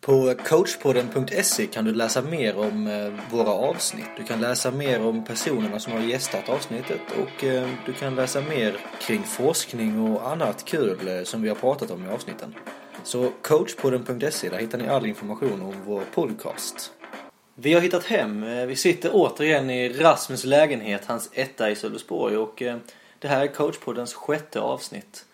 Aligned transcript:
På 0.00 0.34
coachpodden.se 0.44 1.66
kan 1.66 1.84
du 1.84 1.94
läsa 1.94 2.22
mer 2.22 2.58
om 2.58 2.86
eh, 2.86 3.12
våra 3.30 3.50
avsnitt. 3.50 4.06
Du 4.16 4.24
kan 4.24 4.40
läsa 4.40 4.70
mer 4.70 5.06
om 5.06 5.24
personerna 5.24 5.78
som 5.78 5.92
har 5.92 6.00
gästat 6.00 6.48
avsnittet 6.48 7.00
och 7.22 7.44
eh, 7.44 7.68
du 7.86 7.92
kan 7.92 8.14
läsa 8.14 8.40
mer 8.40 8.76
kring 9.00 9.22
forskning 9.22 10.00
och 10.00 10.30
annat 10.30 10.64
kul 10.64 11.08
eh, 11.08 11.22
som 11.22 11.42
vi 11.42 11.48
har 11.48 11.56
pratat 11.56 11.90
om 11.90 12.06
i 12.06 12.08
avsnitten. 12.08 12.54
Så 13.04 13.32
coachpodden.se, 13.42 14.48
där 14.48 14.58
hittar 14.58 14.78
ni 14.78 14.88
all 14.88 15.06
information 15.06 15.62
om 15.62 15.74
vår 15.86 16.02
podcast. 16.14 16.92
Vi 17.54 17.74
har 17.74 17.80
hittat 17.80 18.04
hem. 18.04 18.66
Vi 18.68 18.76
sitter 18.76 19.10
återigen 19.12 19.70
i 19.70 19.88
Rasmus 19.88 20.44
lägenhet, 20.44 21.04
hans 21.06 21.30
etta 21.32 21.70
i 21.70 21.76
Sölvesborg 21.76 22.36
och 22.36 22.62
det 23.18 23.28
här 23.28 23.42
är 23.42 23.46
coachpoddens 23.46 24.14
sjätte 24.14 24.60
avsnitt. 24.60 25.24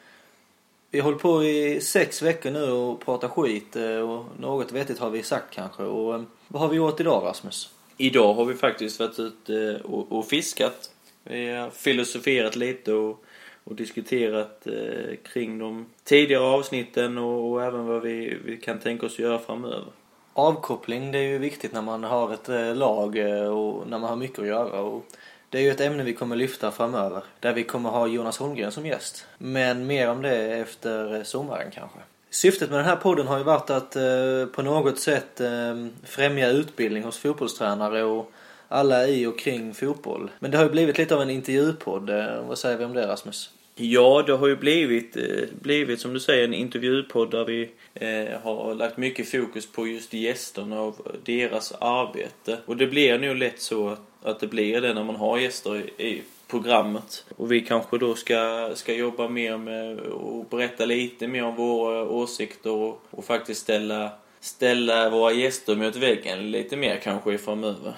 Vi 0.90 0.98
har 0.98 1.04
hållit 1.04 1.22
på 1.22 1.44
i 1.44 1.80
sex 1.80 2.22
veckor 2.22 2.50
nu 2.50 2.70
och 2.70 3.00
pratat 3.00 3.30
skit 3.30 3.76
eh, 3.76 4.10
och 4.10 4.24
något 4.40 4.72
vettigt 4.72 4.98
har 4.98 5.10
vi 5.10 5.22
sagt 5.22 5.54
kanske. 5.54 5.82
Och 5.82 6.14
eh, 6.14 6.22
vad 6.48 6.62
har 6.62 6.68
vi 6.68 6.76
gjort 6.76 7.00
idag 7.00 7.22
Rasmus? 7.24 7.70
Idag 7.96 8.34
har 8.34 8.44
vi 8.44 8.54
faktiskt 8.54 9.00
varit 9.00 9.18
ute 9.18 9.70
eh, 9.70 9.90
och, 9.92 10.12
och 10.12 10.26
fiskat. 10.26 10.90
Vi 11.24 11.50
har 11.50 11.70
filosoferat 11.70 12.56
lite 12.56 12.92
och, 12.92 13.24
och 13.64 13.74
diskuterat 13.74 14.66
eh, 14.66 15.16
kring 15.32 15.58
de 15.58 15.86
tidigare 16.04 16.44
avsnitten 16.44 17.18
och, 17.18 17.50
och 17.50 17.64
även 17.64 17.86
vad 17.86 18.02
vi, 18.02 18.38
vi 18.44 18.56
kan 18.56 18.78
tänka 18.78 19.06
oss 19.06 19.18
göra 19.18 19.38
framöver. 19.38 19.86
Avkoppling 20.32 21.12
det 21.12 21.18
är 21.18 21.28
ju 21.28 21.38
viktigt 21.38 21.72
när 21.72 21.82
man 21.82 22.04
har 22.04 22.34
ett 22.34 22.76
lag 22.76 23.16
och 23.52 23.88
när 23.88 23.98
man 23.98 24.02
har 24.02 24.16
mycket 24.16 24.38
att 24.38 24.46
göra. 24.46 24.80
Och 24.80 25.06
det 25.50 25.58
är 25.58 25.62
ju 25.62 25.70
ett 25.70 25.80
ämne 25.80 26.02
vi 26.02 26.12
kommer 26.12 26.36
lyfta 26.36 26.70
framöver. 26.70 27.22
Där 27.40 27.52
vi 27.52 27.64
kommer 27.64 27.90
ha 27.90 28.06
Jonas 28.06 28.38
Holmgren 28.38 28.72
som 28.72 28.86
gäst. 28.86 29.26
Men 29.38 29.86
mer 29.86 30.10
om 30.10 30.22
det 30.22 30.36
efter 30.36 31.14
eh, 31.16 31.22
sommaren 31.22 31.70
kanske. 31.70 31.98
Syftet 32.30 32.70
med 32.70 32.78
den 32.78 32.86
här 32.86 32.96
podden 32.96 33.26
har 33.26 33.38
ju 33.38 33.44
varit 33.44 33.70
att 33.70 33.96
eh, 33.96 34.46
på 34.54 34.62
något 34.62 34.98
sätt 34.98 35.40
eh, 35.40 35.86
främja 36.04 36.48
utbildning 36.48 37.02
hos 37.02 37.18
fotbollstränare 37.18 38.02
och 38.04 38.32
alla 38.68 39.06
i 39.06 39.26
och 39.26 39.38
kring 39.38 39.74
fotboll. 39.74 40.30
Men 40.38 40.50
det 40.50 40.56
har 40.56 40.64
ju 40.64 40.70
blivit 40.70 40.98
lite 40.98 41.14
av 41.14 41.22
en 41.22 41.30
intervjupodd. 41.30 42.10
Eh, 42.10 42.46
vad 42.48 42.58
säger 42.58 42.78
vi 42.78 42.84
om 42.84 42.92
det 42.92 43.06
Rasmus? 43.06 43.50
Ja, 43.78 44.24
det 44.26 44.32
har 44.32 44.46
ju 44.46 44.56
blivit, 44.56 45.16
eh, 45.16 45.48
blivit 45.60 46.00
som 46.00 46.12
du 46.14 46.20
säger 46.20 46.44
en 46.44 46.54
intervjupodd 46.54 47.30
där 47.30 47.44
vi 47.44 47.70
eh, 47.94 48.40
har 48.40 48.74
lagt 48.74 48.96
mycket 48.96 49.30
fokus 49.30 49.72
på 49.72 49.86
just 49.86 50.12
gästerna 50.12 50.80
och 50.80 50.96
deras 51.24 51.72
arbete. 51.72 52.58
Och 52.66 52.76
det 52.76 52.86
blir 52.86 53.18
nog 53.18 53.36
lätt 53.36 53.60
så 53.60 53.88
att, 53.88 54.05
att 54.26 54.40
det 54.40 54.46
blir 54.46 54.80
det 54.80 54.94
när 54.94 55.04
man 55.04 55.16
har 55.16 55.38
gäster 55.38 55.76
i, 55.76 56.06
i 56.08 56.22
programmet. 56.46 57.24
Och 57.36 57.52
vi 57.52 57.60
kanske 57.60 57.98
då 57.98 58.14
ska, 58.14 58.70
ska 58.74 58.94
jobba 58.94 59.28
mer 59.28 59.56
med 59.56 59.98
och 59.98 60.44
berätta 60.44 60.84
lite 60.84 61.28
mer 61.28 61.44
om 61.44 61.56
våra 61.56 62.02
åsikter 62.02 62.70
och, 62.70 63.02
och 63.10 63.24
faktiskt 63.24 63.60
ställa, 63.60 64.10
ställa 64.40 65.10
våra 65.10 65.32
gäster 65.32 65.76
mot 65.76 65.96
väggen 65.96 66.50
lite 66.50 66.76
mer 66.76 67.00
kanske 67.02 67.38
framöver. 67.38 67.94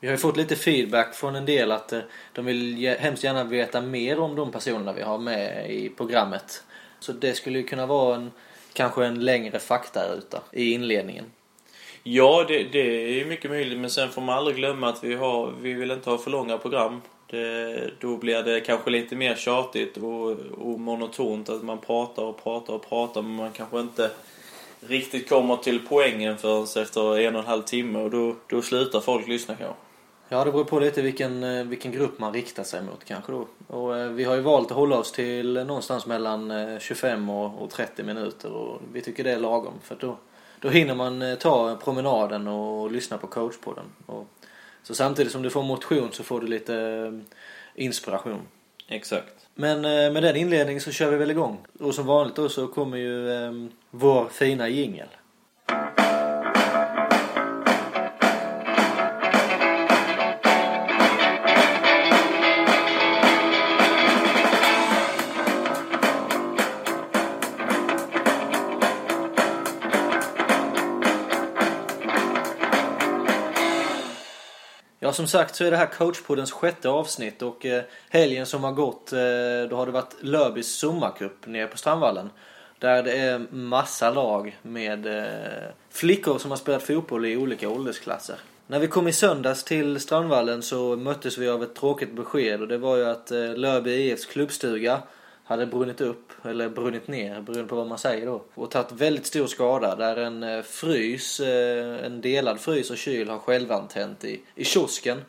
Vi 0.00 0.06
har 0.06 0.12
ju 0.12 0.18
fått 0.18 0.36
lite 0.36 0.56
feedback 0.56 1.14
från 1.14 1.36
en 1.36 1.46
del 1.46 1.72
att 1.72 1.92
eh, 1.92 2.00
de 2.32 2.44
vill 2.44 2.96
hemskt 2.98 3.24
gärna 3.24 3.44
veta 3.44 3.80
mer 3.80 4.18
om 4.18 4.34
de 4.36 4.52
personerna 4.52 4.92
vi 4.92 5.02
har 5.02 5.18
med 5.18 5.70
i 5.70 5.88
programmet. 5.88 6.62
Så 7.00 7.12
det 7.12 7.34
skulle 7.34 7.58
ju 7.58 7.64
kunna 7.64 7.86
vara 7.86 8.16
en, 8.16 8.30
kanske 8.72 9.06
en 9.06 9.24
längre 9.24 9.58
faktaruta 9.58 10.42
i 10.52 10.72
inledningen. 10.72 11.24
Ja, 12.08 12.44
det, 12.48 12.62
det 12.62 13.20
är 13.20 13.24
mycket 13.24 13.50
möjligt. 13.50 13.78
Men 13.78 13.90
sen 13.90 14.08
får 14.08 14.22
man 14.22 14.38
aldrig 14.38 14.56
glömma 14.56 14.88
att 14.88 15.04
vi, 15.04 15.14
har, 15.14 15.52
vi 15.60 15.72
vill 15.72 15.90
inte 15.90 16.10
ha 16.10 16.18
för 16.18 16.30
långa 16.30 16.58
program. 16.58 17.02
Det, 17.30 17.90
då 18.00 18.16
blir 18.16 18.42
det 18.42 18.60
kanske 18.60 18.90
lite 18.90 19.16
mer 19.16 19.34
tjatigt 19.34 19.96
och, 19.96 20.30
och 20.58 20.80
monotont 20.80 21.48
att 21.48 21.62
man 21.62 21.78
pratar 21.78 22.22
och 22.22 22.42
pratar 22.42 22.74
och 22.74 22.88
pratar 22.88 23.22
men 23.22 23.34
man 23.34 23.52
kanske 23.52 23.80
inte 23.80 24.10
riktigt 24.80 25.28
kommer 25.28 25.56
till 25.56 25.80
poängen 25.88 26.38
förrän 26.38 26.82
efter 26.82 27.18
en 27.18 27.34
och 27.34 27.40
en 27.40 27.46
halv 27.46 27.62
timme 27.62 27.98
och 27.98 28.10
då, 28.10 28.36
då 28.46 28.62
slutar 28.62 29.00
folk 29.00 29.28
lyssna 29.28 29.54
kanske. 29.54 29.76
Ja, 30.28 30.44
det 30.44 30.52
beror 30.52 30.64
på 30.64 30.80
lite 30.80 31.02
vilken, 31.02 31.42
eh, 31.42 31.64
vilken 31.64 31.92
grupp 31.92 32.18
man 32.18 32.32
riktar 32.32 32.62
sig 32.62 32.82
mot 32.82 33.04
kanske 33.04 33.32
då. 33.32 33.46
Och 33.66 33.98
eh, 33.98 34.08
vi 34.08 34.24
har 34.24 34.34
ju 34.34 34.40
valt 34.40 34.70
att 34.70 34.76
hålla 34.76 34.98
oss 34.98 35.12
till 35.12 35.52
någonstans 35.52 36.06
mellan 36.06 36.50
eh, 36.50 36.78
25 36.78 37.30
och, 37.30 37.62
och 37.62 37.70
30 37.70 38.02
minuter 38.02 38.52
och 38.52 38.80
vi 38.92 39.00
tycker 39.00 39.24
det 39.24 39.32
är 39.32 39.38
lagom 39.38 39.74
för 39.82 39.96
då, 40.00 40.16
då 40.66 40.72
hinner 40.72 40.94
man 40.94 41.36
ta 41.40 41.76
promenaden 41.76 42.48
och 42.48 42.92
lyssna 42.92 43.18
på 43.18 43.26
coachpodden. 43.26 43.84
Och, 44.06 44.26
så 44.82 44.94
samtidigt 44.94 45.32
som 45.32 45.42
du 45.42 45.50
får 45.50 45.62
motion 45.62 46.08
så 46.12 46.22
får 46.22 46.40
du 46.40 46.46
lite 46.46 47.20
inspiration. 47.74 48.40
Exakt. 48.88 49.48
Men 49.54 49.80
med 50.12 50.22
den 50.22 50.36
inledningen 50.36 50.80
så 50.80 50.92
kör 50.92 51.10
vi 51.10 51.16
väl 51.16 51.30
igång. 51.30 51.58
Och 51.80 51.94
som 51.94 52.06
vanligt 52.06 52.36
då 52.36 52.48
så 52.48 52.66
kommer 52.66 52.96
ju 52.96 53.30
eh, 53.30 53.52
vår 53.90 54.28
fina 54.28 54.68
jingel. 54.68 55.08
Som 75.16 75.26
sagt 75.26 75.54
så 75.54 75.64
är 75.64 75.70
det 75.70 75.76
här 75.76 75.86
coachpoddens 75.86 76.52
sjätte 76.52 76.88
avsnitt 76.88 77.42
och 77.42 77.66
eh, 77.66 77.82
helgen 78.08 78.46
som 78.46 78.64
har 78.64 78.72
gått 78.72 79.12
eh, 79.12 79.18
då 79.70 79.76
har 79.76 79.86
det 79.86 79.92
varit 79.92 80.16
Löbys 80.20 80.78
sommarcup 80.78 81.46
nere 81.46 81.66
på 81.66 81.78
Strandvallen. 81.78 82.30
Där 82.78 83.02
det 83.02 83.12
är 83.12 83.38
massa 83.50 84.10
lag 84.10 84.58
med 84.62 85.06
eh, 85.06 85.68
flickor 85.90 86.38
som 86.38 86.50
har 86.50 86.58
spelat 86.58 86.82
fotboll 86.82 87.26
i 87.26 87.36
olika 87.36 87.68
åldersklasser. 87.68 88.36
När 88.66 88.78
vi 88.78 88.88
kom 88.88 89.08
i 89.08 89.12
söndags 89.12 89.64
till 89.64 90.00
Strandvallen 90.00 90.62
så 90.62 90.96
möttes 90.96 91.38
vi 91.38 91.48
av 91.48 91.62
ett 91.62 91.74
tråkigt 91.74 92.12
besked 92.12 92.60
och 92.60 92.68
det 92.68 92.78
var 92.78 92.96
ju 92.96 93.04
att 93.04 93.30
eh, 93.30 93.54
Löby 93.54 93.90
IFs 93.90 94.26
klubbstuga 94.26 95.02
hade 95.46 95.66
brunnit 95.66 96.00
upp, 96.00 96.32
eller 96.44 96.68
brunnit 96.68 97.08
ner 97.08 97.40
beroende 97.40 97.68
på 97.68 97.76
vad 97.76 97.86
man 97.86 97.98
säger 97.98 98.26
då. 98.26 98.42
Och 98.54 98.70
tagit 98.70 98.92
väldigt 98.92 99.26
stor 99.26 99.46
skada 99.46 99.96
där 99.96 100.16
en 100.16 100.42
eh, 100.42 100.62
frys, 100.62 101.40
eh, 101.40 102.04
en 102.06 102.20
delad 102.20 102.60
frys 102.60 102.90
och 102.90 102.96
kyl 102.96 103.28
har 103.28 103.38
självantänt 103.38 104.24
i, 104.24 104.40
i 104.54 104.64
kiosken. 104.64 105.20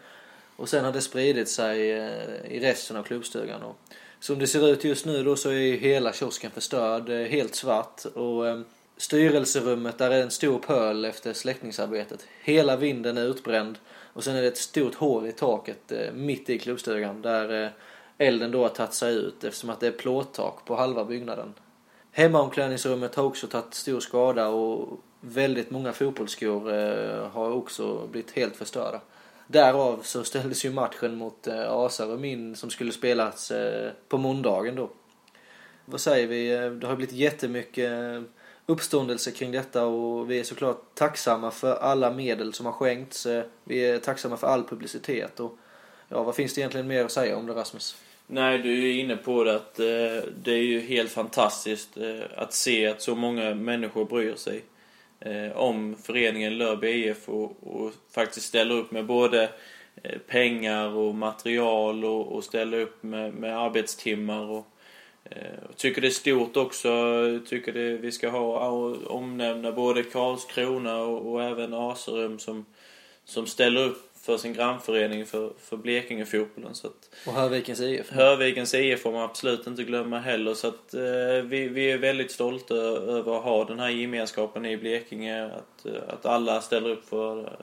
Och 0.56 0.70
sen 0.70 0.86
har 0.86 0.92
det 0.92 1.02
spridit 1.02 1.50
sig 1.50 1.92
eh, 1.92 2.52
i 2.52 2.60
resten 2.60 2.98
av 2.98 3.04
klubbstugan. 3.04 3.64
Och 3.64 3.80
som 4.20 4.40
det 4.40 4.48
ser 4.48 4.68
ut 4.68 4.84
just 4.84 5.06
nu 5.06 5.24
då 5.24 5.36
så 5.36 5.50
är 5.50 5.78
hela 5.78 6.14
kiosken 6.14 6.52
förstörd, 6.52 7.10
helt 7.10 7.56
svart. 7.56 8.06
Och 8.06 8.44
styrelserummet, 8.98 9.98
där 9.98 10.12
är 10.12 10.22
en 10.22 10.32
stor 10.32 10.60
pöl 10.60 11.06
efter 11.06 11.34
släckningsarbetet. 11.34 12.28
Hela 12.42 12.76
vinden 12.76 13.18
är 13.18 13.26
utbränd. 13.26 13.78
Och 14.14 14.24
sen 14.24 14.36
är 14.36 14.42
det 14.42 14.48
ett 14.48 14.58
stort 14.58 14.96
hål 14.96 15.28
i 15.28 15.32
taket 15.32 15.92
mitt 16.14 16.50
i 16.50 16.60
klubbstugan 16.60 17.22
där 17.22 17.74
elden 18.18 18.52
då 18.52 18.62
har 18.62 18.70
tagit 18.70 18.94
sig 18.94 19.16
ut 19.16 19.44
eftersom 19.44 19.70
att 19.70 19.80
det 19.80 19.88
är 19.88 19.92
plåttak 19.92 20.66
på 20.66 20.76
halva 20.76 21.06
byggnaden. 21.06 21.54
Hemmaomklädningsrummet 22.12 23.16
har 23.16 23.24
också 23.24 23.48
tagit 23.48 23.74
stor 23.74 24.00
skada 24.00 24.48
och 24.48 25.00
väldigt 25.22 25.72
många 25.72 25.94
fotbollsskor 25.94 26.74
eh, 26.74 27.28
har 27.28 27.52
också 27.52 28.08
blivit 28.08 28.32
helt 28.32 28.56
förstörda. 28.56 29.02
Därav 29.48 30.00
så 30.04 30.24
ställdes 30.24 30.66
ju 30.66 30.72
matchen 30.72 31.16
mot 31.16 31.48
Asarum 31.48 32.52
Asa 32.52 32.60
som 32.60 32.70
skulle 32.70 32.92
spelas 32.92 33.52
eh, 33.52 33.92
på 34.08 34.18
måndagen 34.18 34.76
då. 34.76 34.90
Vad 35.86 36.02
säger 36.02 36.28
vi? 36.28 36.50
Det 36.80 36.88
har 36.88 36.96
blivit 36.96 37.16
jättemycket 37.16 37.92
uppståndelse 38.66 39.32
kring 39.32 39.52
detta 39.52 39.86
och 39.86 40.32
vi 40.32 40.40
är 40.40 40.44
såklart 40.44 40.96
tacksamma 40.96 41.52
för 41.52 41.76
alla 41.76 42.12
medel 42.12 42.54
som 42.54 42.66
har 42.66 42.74
skänkts. 42.74 43.28
Vi 43.64 43.80
är 43.80 43.98
tacksamma 43.98 44.38
för 44.38 44.48
all 44.48 44.64
publicitet 44.64 45.40
och 45.40 45.58
ja, 46.08 46.24
vad 46.24 46.36
finns 46.36 46.54
det 46.54 46.62
egentligen 46.62 46.88
mer 46.88 47.06
att 47.06 47.12
säga 47.12 47.38
om 47.38 47.46
det 47.46 47.54
Rasmus? 47.54 47.96
Nej, 48.30 48.60
du 48.60 48.90
är 48.90 49.00
inne 49.00 49.18
på 49.18 49.44
det 49.44 49.56
att 49.56 49.80
eh, 49.80 50.30
det 50.44 50.52
är 50.52 50.64
ju 50.64 50.80
helt 50.80 51.12
fantastiskt 51.12 51.98
eh, 51.98 52.22
att 52.36 52.54
se 52.54 52.88
att 52.88 53.02
så 53.02 53.16
många 53.16 53.56
människor 53.56 54.06
bryr 54.06 54.36
sig 54.36 54.64
eh, 55.20 55.58
om 55.58 55.96
föreningen 56.04 56.58
Lörby 56.58 56.88
IF 56.88 57.30
och, 57.30 57.58
och, 57.62 57.92
faktiskt 58.12 58.46
ställer 58.46 58.76
upp 58.76 58.92
med 58.92 59.06
både 59.06 59.50
eh, 60.04 60.18
pengar 60.28 60.88
och 60.88 61.16
material 61.16 62.06
och, 62.06 62.32
och 62.32 62.44
ställer 62.44 62.80
upp 62.80 63.04
med, 63.04 63.34
med 63.34 63.58
arbetstimmar. 63.58 64.50
Och, 64.50 64.68
jag 65.68 65.78
tycker 65.78 66.02
det 66.02 66.08
är 66.08 66.12
stort 66.12 66.58
också. 66.58 66.90
Tycker 67.48 67.74
det, 67.74 67.98
vi 67.98 68.12
ska 68.12 68.30
ha 68.30 68.70
omnämna 69.08 69.72
både 69.72 70.04
Karlskrona 70.04 70.98
och, 70.98 71.34
och 71.34 71.44
även 71.44 71.74
Aserum 71.74 72.40
som, 72.40 72.66
som 73.26 73.48
ställer 73.48 73.84
upp 73.84 74.07
för 74.28 74.38
sin 74.38 74.54
grannförening 74.54 75.26
för, 75.26 75.52
för 75.60 75.78
Blekingefotbollen. 75.78 76.76
Så 76.76 76.88
att, 76.88 77.10
och 77.28 77.34
Hörvikens 77.34 77.82
IF. 77.82 78.12
Hörvikens 78.12 78.74
IF 78.74 79.02
får 79.02 79.12
man 79.12 79.22
absolut 79.22 79.68
inte 79.68 79.84
glömma 79.84 80.20
heller. 80.20 80.54
Så 80.54 80.68
att 80.68 80.94
eh, 80.94 81.44
vi, 81.44 81.68
vi 81.68 81.92
är 81.92 81.98
väldigt 81.98 82.32
stolta 82.32 82.76
över 82.76 83.38
att 83.38 83.44
ha 83.44 83.66
den 83.66 83.80
här 83.80 83.90
gemenskapen 83.90 84.66
i 84.66 84.78
Blekinge. 84.78 85.46
Att, 85.46 85.86
eh, 85.86 86.02
att 86.08 86.26
alla 86.26 86.62
ställer 86.62 86.90
upp 86.90 87.10
för, 87.10 87.58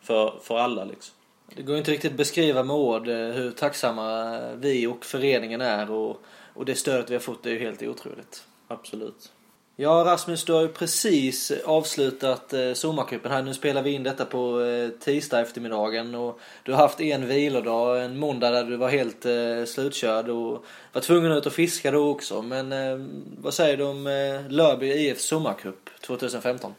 för, 0.00 0.34
för 0.42 0.58
alla 0.58 0.84
liksom. 0.84 1.14
Det 1.56 1.62
går 1.62 1.76
inte 1.76 1.90
riktigt 1.90 2.10
att 2.10 2.16
beskriva 2.16 2.62
med 2.62 2.76
ord 2.76 3.08
eh, 3.08 3.16
hur 3.16 3.50
tacksamma 3.50 4.38
vi 4.54 4.86
och 4.86 5.04
föreningen 5.04 5.60
är 5.60 5.90
och, 5.90 6.16
och 6.54 6.64
det 6.64 6.74
stödet 6.74 7.10
vi 7.10 7.14
har 7.14 7.20
fått 7.20 7.46
är 7.46 7.50
ju 7.50 7.58
helt 7.58 7.82
otroligt. 7.82 8.44
Absolut. 8.68 9.32
Ja, 9.76 10.04
Rasmus, 10.06 10.44
du 10.44 10.52
har 10.52 10.62
ju 10.62 10.68
precis 10.68 11.52
avslutat 11.64 12.52
eh, 12.52 12.72
Sommarcupen 12.72 13.32
här. 13.32 13.42
Nu 13.42 13.54
spelar 13.54 13.82
vi 13.82 13.90
in 13.90 14.02
detta 14.02 14.24
på 14.24 14.60
eh, 14.60 14.88
tisdag 14.88 15.40
eftermiddagen 15.40 16.14
och 16.14 16.40
du 16.62 16.72
har 16.72 16.78
haft 16.78 17.00
en 17.00 17.28
vilodag, 17.28 18.04
en 18.04 18.18
måndag 18.18 18.50
där 18.50 18.64
du 18.64 18.76
var 18.76 18.88
helt 18.88 19.26
eh, 19.26 19.64
slutkörd 19.66 20.28
och 20.28 20.64
var 20.92 21.00
tvungen 21.00 21.32
ut 21.32 21.46
och 21.46 21.52
fiska 21.52 21.90
då 21.90 22.10
också. 22.10 22.42
Men 22.42 22.72
eh, 22.72 23.06
vad 23.38 23.54
säger 23.54 23.76
du 23.76 23.84
om 23.84 24.06
eh, 24.06 24.50
Lörby 24.50 24.92
IF 24.92 25.20
Sommarcup 25.20 25.90
2015? 26.00 26.74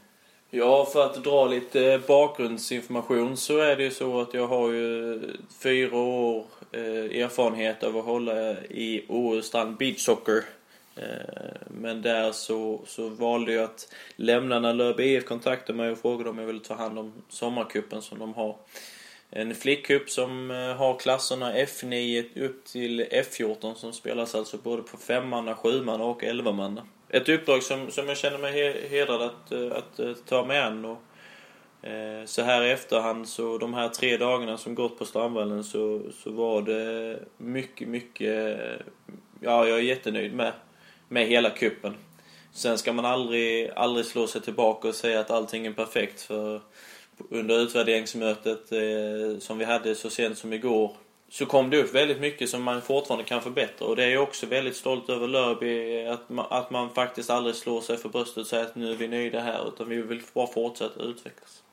Ja, 0.50 0.86
för 0.86 1.06
att 1.06 1.24
dra 1.24 1.46
lite 1.46 1.94
eh, 1.94 2.00
bakgrundsinformation 2.08 3.38
så 3.38 3.58
är 3.58 3.76
det 3.76 3.84
ju 3.84 3.92
så 3.92 4.22
att 4.22 4.34
jag 4.34 4.48
har 4.48 4.72
ju 4.72 5.14
eh, 5.14 5.22
fyra 5.64 5.98
år 5.98 6.46
eh, 6.72 7.22
erfarenhet 7.24 7.84
av 7.84 7.98
att 7.98 8.06
hålla 8.06 8.52
i 8.64 9.06
Årestrand 9.10 9.78
Beach 9.78 10.00
Soccer. 10.00 10.44
Men 11.78 12.02
där 12.02 12.32
så, 12.32 12.82
så 12.86 13.10
valde 13.10 13.54
jag 13.54 13.64
att 13.64 13.94
lämna 14.16 14.60
när 14.60 14.74
Löb 14.74 15.00
IF 15.00 15.26
kontaktade 15.26 15.78
mig 15.78 15.92
och 15.92 15.98
frågade 15.98 16.30
om 16.30 16.40
jag 16.40 16.46
ville 16.46 16.60
ta 16.60 16.74
hand 16.74 17.00
om 17.00 17.14
sommarkuppen 17.30 18.02
som 18.02 18.20
de 18.20 18.34
har. 18.34 18.56
En 19.30 19.56
flickcup 19.56 20.10
som 20.10 20.52
eh, 20.52 20.58
har 20.58 21.00
klasserna 21.00 21.54
F9 21.54 22.44
upp 22.46 22.66
till 22.66 23.02
F14 23.02 23.74
som 23.74 23.94
spelas 23.94 24.36
alltså 24.36 24.58
både 24.58 24.82
på 24.82 24.98
femmanna, 24.98 25.56
sjumanna 25.56 26.04
och 26.04 26.24
elvamanna. 26.24 26.88
Ett 27.10 27.30
uppdrag 27.30 27.64
som, 27.64 27.92
som 27.92 28.08
jag 28.08 28.18
känner 28.18 28.38
mig 28.38 28.88
hedrad 28.90 29.22
att, 29.22 29.52
eh, 29.52 29.72
att, 29.72 30.00
att 30.00 30.28
ta 30.28 30.46
mig 30.46 30.60
an. 30.60 30.86
Och, 30.86 31.02
eh, 31.90 32.26
så 32.26 32.42
här 32.42 32.64
i 32.64 32.72
efterhand, 32.72 33.28
så 33.28 33.58
de 33.58 33.74
här 33.74 33.90
tre 33.90 34.18
dagarna 34.18 34.58
som 34.58 34.76
gått 34.76 35.00
på 35.00 35.06
Strandvallen 35.06 35.64
så, 35.64 36.02
så 36.24 36.32
var 36.32 36.62
det 36.62 37.20
mycket, 37.38 37.88
mycket... 37.88 38.60
Ja, 39.42 39.68
jag 39.68 39.78
är 39.78 39.84
jättenöjd 39.84 40.34
med 40.34 40.54
med 41.08 41.28
hela 41.28 41.50
kuppen. 41.50 41.96
Sen 42.54 42.78
ska 42.78 42.94
man 42.94 43.06
aldrig, 43.06 43.72
aldrig 43.76 44.06
slå 44.06 44.28
sig 44.28 44.42
tillbaka 44.42 44.88
och 44.88 44.96
säga 44.96 45.20
att 45.20 45.32
allting 45.32 45.66
är 45.66 45.72
perfekt 45.72 46.22
för 46.22 46.62
under 47.30 47.60
utvärderingsmötet 47.60 48.72
eh, 48.72 49.40
som 49.40 49.58
vi 49.58 49.66
hade 49.66 49.96
så 49.96 50.10
sent 50.10 50.38
som 50.38 50.54
igår 50.54 50.96
så 51.30 51.46
kom 51.46 51.70
det 51.70 51.84
upp 51.84 51.96
väldigt 51.96 52.20
mycket 52.20 52.50
som 52.50 52.64
man 52.64 52.82
fortfarande 52.82 53.26
kan 53.26 53.42
förbättra 53.42 53.88
och 53.88 53.96
det 53.96 54.04
är 54.04 54.10
jag 54.10 54.24
också 54.24 54.46
väldigt 54.46 54.76
stolt 54.76 55.10
över 55.10 55.28
Lörby 55.28 56.06
att 56.06 56.30
man, 56.30 56.46
att 56.50 56.72
man 56.72 56.90
faktiskt 56.90 57.30
aldrig 57.30 57.56
slår 57.56 57.82
sig 57.82 57.98
för 57.98 58.10
bröstet 58.10 58.38
och 58.38 58.48
säger 58.48 58.66
att 58.66 58.76
nu 58.76 58.92
är 58.92 58.96
vi 58.96 59.08
nöjda 59.08 59.40
här 59.40 59.68
utan 59.68 59.90
vi 59.90 60.02
vill 60.02 60.22
bara 60.34 60.48
fortsätta 60.48 61.04
utvecklas. 61.04 61.64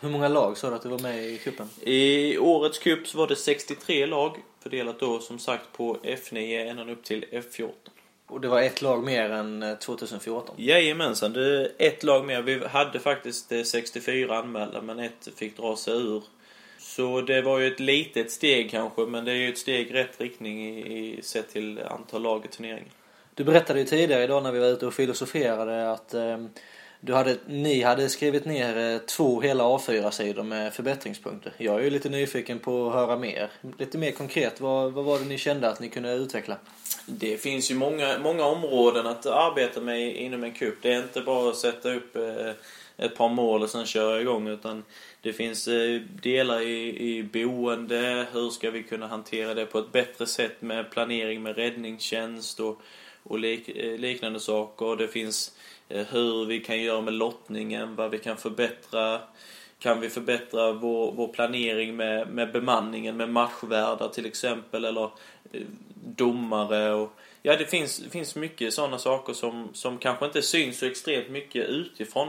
Hur 0.00 0.08
många 0.08 0.28
lag 0.28 0.56
sa 0.56 0.70
du 0.70 0.76
att 0.76 0.82
du 0.82 0.88
var 0.88 0.98
med 0.98 1.26
i 1.26 1.38
kuppen? 1.38 1.68
I 1.80 2.38
årets 2.38 2.78
cup 2.78 3.06
så 3.06 3.18
var 3.18 3.26
det 3.26 3.36
63 3.36 4.06
lag 4.06 4.36
fördelat 4.62 5.00
då 5.00 5.18
som 5.18 5.38
sagt 5.38 5.72
på 5.72 5.96
F9 6.02 6.70
ända 6.70 6.92
upp 6.92 7.04
till 7.04 7.24
F14. 7.30 7.70
Och 8.30 8.40
det 8.40 8.48
var 8.48 8.62
ett 8.62 8.82
lag 8.82 9.04
mer 9.04 9.30
än 9.30 9.76
2014? 9.80 10.54
Eh, 10.58 10.64
Jajamensan, 10.66 11.32
det 11.32 11.64
är 11.64 11.70
ett 11.78 12.02
lag 12.02 12.26
mer. 12.26 12.42
Vi 12.42 12.66
hade 12.66 13.00
faktiskt 13.00 13.52
64 13.64 14.34
eh, 14.34 14.38
anmälda 14.38 14.82
men 14.82 14.98
ett 14.98 15.28
fick 15.36 15.56
dra 15.56 15.76
sig 15.76 15.94
ur. 15.94 16.22
Så 16.78 17.20
det 17.20 17.42
var 17.42 17.58
ju 17.58 17.66
ett 17.66 17.80
litet 17.80 18.30
steg 18.30 18.70
kanske, 18.70 19.02
men 19.02 19.24
det 19.24 19.32
är 19.32 19.36
ju 19.36 19.48
ett 19.48 19.58
steg 19.58 19.90
i 19.90 19.92
rätt 19.92 20.20
riktning 20.20 20.66
i, 20.66 21.18
i 21.18 21.22
sett 21.22 21.52
till 21.52 21.80
antal 21.82 22.22
lag 22.22 22.44
i 22.44 22.48
turneringen. 22.48 22.90
Du 23.34 23.44
berättade 23.44 23.78
ju 23.78 23.84
tidigare 23.84 24.24
idag 24.24 24.42
när 24.42 24.52
vi 24.52 24.58
var 24.58 24.66
ute 24.66 24.86
och 24.86 24.94
filosoferade 24.94 25.92
att 25.92 26.14
eh, 26.14 26.38
du 27.00 27.14
hade, 27.14 27.36
ni 27.46 27.82
hade 27.82 28.08
skrivit 28.08 28.44
ner 28.44 28.94
eh, 28.94 28.98
två 28.98 29.40
hela 29.40 29.64
A4-sidor 29.64 30.42
med 30.42 30.74
förbättringspunkter. 30.74 31.52
Jag 31.58 31.80
är 31.80 31.84
ju 31.84 31.90
lite 31.90 32.08
nyfiken 32.08 32.58
på 32.58 32.88
att 32.88 32.94
höra 32.94 33.16
mer. 33.16 33.50
Lite 33.78 33.98
mer 33.98 34.10
konkret, 34.10 34.60
vad, 34.60 34.92
vad 34.92 35.04
var 35.04 35.18
det 35.18 35.24
ni 35.24 35.38
kände 35.38 35.68
att 35.68 35.80
ni 35.80 35.88
kunde 35.88 36.12
utveckla? 36.12 36.56
Det 37.06 37.36
finns 37.36 37.70
ju 37.70 37.74
många, 37.74 38.18
många 38.18 38.44
områden 38.44 39.06
att 39.06 39.26
arbeta 39.26 39.80
med 39.80 40.16
inom 40.16 40.44
en 40.44 40.52
kupp. 40.52 40.78
Det 40.82 40.92
är 40.92 41.02
inte 41.02 41.20
bara 41.20 41.50
att 41.50 41.56
sätta 41.56 41.94
upp 41.94 42.16
eh, 42.16 42.52
ett 42.96 43.16
par 43.16 43.28
mål 43.28 43.62
och 43.62 43.70
sen 43.70 43.86
köra 43.86 44.20
igång 44.20 44.48
utan 44.48 44.84
det 45.22 45.32
finns 45.32 45.68
eh, 45.68 46.00
delar 46.22 46.60
i, 46.60 47.08
i 47.16 47.22
boende, 47.22 48.26
hur 48.32 48.50
ska 48.50 48.70
vi 48.70 48.82
kunna 48.82 49.06
hantera 49.06 49.54
det 49.54 49.66
på 49.66 49.78
ett 49.78 49.92
bättre 49.92 50.26
sätt 50.26 50.62
med 50.62 50.90
planering 50.90 51.42
med 51.42 51.56
räddningstjänst 51.56 52.60
och, 52.60 52.80
och 53.22 53.38
lik, 53.38 53.68
liknande 53.98 54.40
saker. 54.40 54.96
Det 54.96 55.08
finns 55.08 55.52
Eh, 55.90 56.06
hur 56.10 56.44
vi 56.46 56.60
kan 56.60 56.82
göra 56.82 57.00
med 57.00 57.14
lottningen, 57.14 57.96
vad 57.96 58.10
vi 58.10 58.18
kan 58.18 58.36
förbättra. 58.36 59.20
Kan 59.78 60.00
vi 60.00 60.10
förbättra 60.10 60.72
vår, 60.72 61.12
vår 61.12 61.28
planering 61.28 61.96
med, 61.96 62.28
med 62.28 62.52
bemanningen, 62.52 63.16
med 63.16 63.28
matchvärdar 63.28 64.08
till 64.08 64.26
exempel, 64.26 64.84
eller 64.84 65.10
eh, 65.52 65.62
domare 65.94 66.94
och... 66.94 67.12
Ja, 67.42 67.56
det 67.56 67.66
finns, 67.66 67.98
det 67.98 68.10
finns 68.10 68.36
mycket 68.36 68.74
sådana 68.74 68.98
saker 68.98 69.32
som, 69.32 69.68
som 69.72 69.98
kanske 69.98 70.24
inte 70.26 70.42
syns 70.42 70.78
så 70.78 70.86
extremt 70.86 71.30
mycket 71.30 71.68
utifrån. 71.68 72.28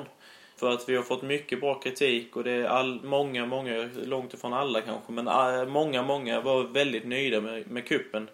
För 0.56 0.72
att 0.72 0.90
vi 0.90 0.96
har 0.96 1.04
fått 1.04 1.22
mycket 1.22 1.62
bra 1.62 1.80
kritik 1.80 2.36
och 2.36 2.44
det 2.44 2.52
är 2.52 2.63
all, 2.63 3.04
många, 3.04 3.46
många, 3.46 3.90
långt 4.06 4.34
ifrån 4.34 4.54
alla 4.54 4.81
kanske, 4.81 5.12
men 5.12 5.28
eh, 5.28 5.66
många, 5.66 6.04
många 6.04 6.42
var 6.42 6.63
väldigt 6.63 7.08
nöjda 7.08 7.42
med, 7.42 7.72
med 7.72 7.88
kuppen. 7.88 8.30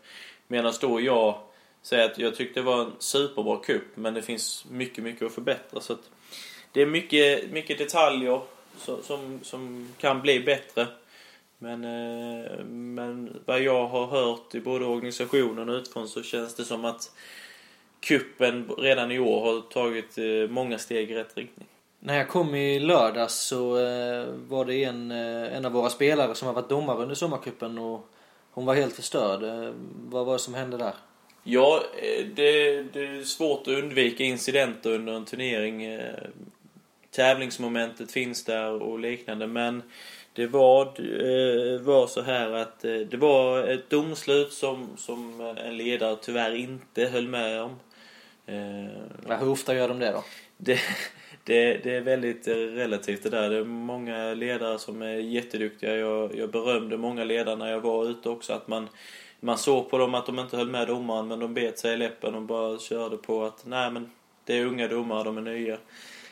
Medan 0.47 0.73
då 0.81 1.01
jag 1.01 1.39
säga 1.87 2.05
att 2.05 2.17
jag 2.17 2.35
tyckte 2.35 2.59
det 2.59 2.63
var 2.63 2.81
en 2.81 2.91
superbra 2.99 3.57
cup, 3.57 3.83
men 3.95 4.13
det 4.13 4.21
finns 4.21 4.65
mycket, 4.69 5.03
mycket 5.03 5.25
att 5.25 5.31
förbättra. 5.31 5.81
Så 5.81 5.93
att 5.93 6.09
det 6.71 6.81
är 6.81 6.85
mycket, 6.85 7.51
mycket 7.51 7.77
detaljer 7.77 8.41
som, 8.77 9.03
som, 9.03 9.39
som 9.43 9.93
kan 9.97 10.21
bli 10.21 10.39
bättre. 10.39 10.87
Men, 11.57 11.83
eh, 11.83 12.63
men 12.65 13.41
vad 13.45 13.61
jag 13.61 13.87
har 13.87 14.07
hört 14.07 14.55
i 14.55 14.59
både 14.59 14.85
organisationen 14.85 15.69
och 15.69 15.75
utifrån 15.75 16.07
så 16.07 16.23
känns 16.23 16.55
det 16.55 16.65
som 16.65 16.85
att 16.85 17.11
kuppen 17.99 18.69
redan 18.77 19.11
i 19.11 19.19
år 19.19 19.41
har 19.41 19.61
tagit 19.61 20.17
eh, 20.17 20.49
många 20.49 20.77
steg 20.77 21.11
i 21.11 21.15
rätt 21.15 21.37
riktning. 21.37 21.67
När 21.99 22.17
jag 22.17 22.29
kom 22.29 22.55
i 22.55 22.79
lördags 22.79 23.33
så 23.33 23.77
eh, 23.77 24.25
var 24.47 24.65
det 24.65 24.83
en, 24.83 25.11
eh, 25.11 25.55
en 25.55 25.65
av 25.65 25.71
våra 25.71 25.89
spelare 25.89 26.35
som 26.35 26.47
har 26.47 26.55
varit 26.55 26.69
domare 26.69 26.97
under 26.97 27.15
sommarkuppen 27.15 27.77
och 27.77 28.09
hon 28.51 28.65
var 28.65 28.75
helt 28.75 28.95
förstörd. 28.95 29.43
Eh, 29.43 29.73
vad 30.09 30.25
var 30.25 30.33
det 30.33 30.39
som 30.39 30.53
hände 30.53 30.77
där? 30.77 30.93
Ja, 31.49 31.83
eh, 32.01 32.25
det, 32.25 32.81
det, 32.93 33.07
är 33.07 33.23
svårt 33.23 33.61
att 33.61 33.67
undvika 33.67 34.23
incidenter 34.23 34.89
under 34.91 35.13
en 35.13 35.25
turnering. 35.25 35.83
Eh, 35.83 36.15
tävlingsmomentet 37.11 38.11
finns 38.11 38.43
där 38.43 38.81
och 38.81 38.99
liknande, 38.99 39.47
men 39.47 39.83
det 40.33 40.47
var, 40.47 40.81
eh, 40.85 41.81
var 41.81 42.07
så 42.07 42.21
här 42.21 42.51
att 42.51 42.79
det 42.81 43.17
var 43.17 43.63
ett 43.63 43.89
domslut 43.89 44.53
som, 44.53 44.87
som 44.97 45.41
en 45.41 45.77
ledare 45.77 46.17
tyvärr 46.21 46.55
inte 46.55 47.05
höll 47.05 47.27
med 47.27 47.61
om. 47.61 47.75
Ja, 49.27 49.35
hur 49.35 49.49
ofta 49.49 49.75
gör 49.75 49.87
de 49.87 49.99
det 49.99 50.11
då? 50.11 50.23
Det, 50.57 50.79
det, 51.43 51.77
det, 51.83 51.95
är 51.95 52.01
väldigt 52.01 52.47
relativt 52.47 53.23
det 53.23 53.29
där. 53.29 53.49
Det 53.49 53.57
är 53.57 53.63
många 53.63 54.33
ledare 54.33 54.79
som 54.79 55.01
är 55.01 55.15
jätteduktiga. 55.15 55.95
Jag, 55.95 56.35
jag 56.35 56.51
berömde 56.51 56.97
många 56.97 57.23
ledare 57.23 57.55
när 57.55 57.71
jag 57.71 57.79
var 57.79 58.09
ute 58.09 58.29
också 58.29 58.53
att 58.53 58.67
man 58.67 58.87
man 59.39 59.57
såg 59.57 59.89
på 59.89 59.97
dem 59.97 60.15
att 60.15 60.25
de 60.25 60.39
inte 60.39 60.57
höll 60.57 60.69
med 60.69 60.87
domaren 60.87 61.27
men 61.27 61.39
de 61.39 61.53
bet 61.53 61.79
sig 61.79 61.93
i 61.93 61.97
läppen 61.97 62.35
och 62.35 62.41
bara 62.41 62.79
körde 62.79 63.17
på 63.17 63.43
att 63.43 63.65
nej 63.65 63.91
men 63.91 64.11
det 64.45 64.57
är 64.57 64.65
unga 64.65 64.87
domare, 64.87 65.23
de 65.23 65.37
är 65.37 65.41
nya. 65.41 65.77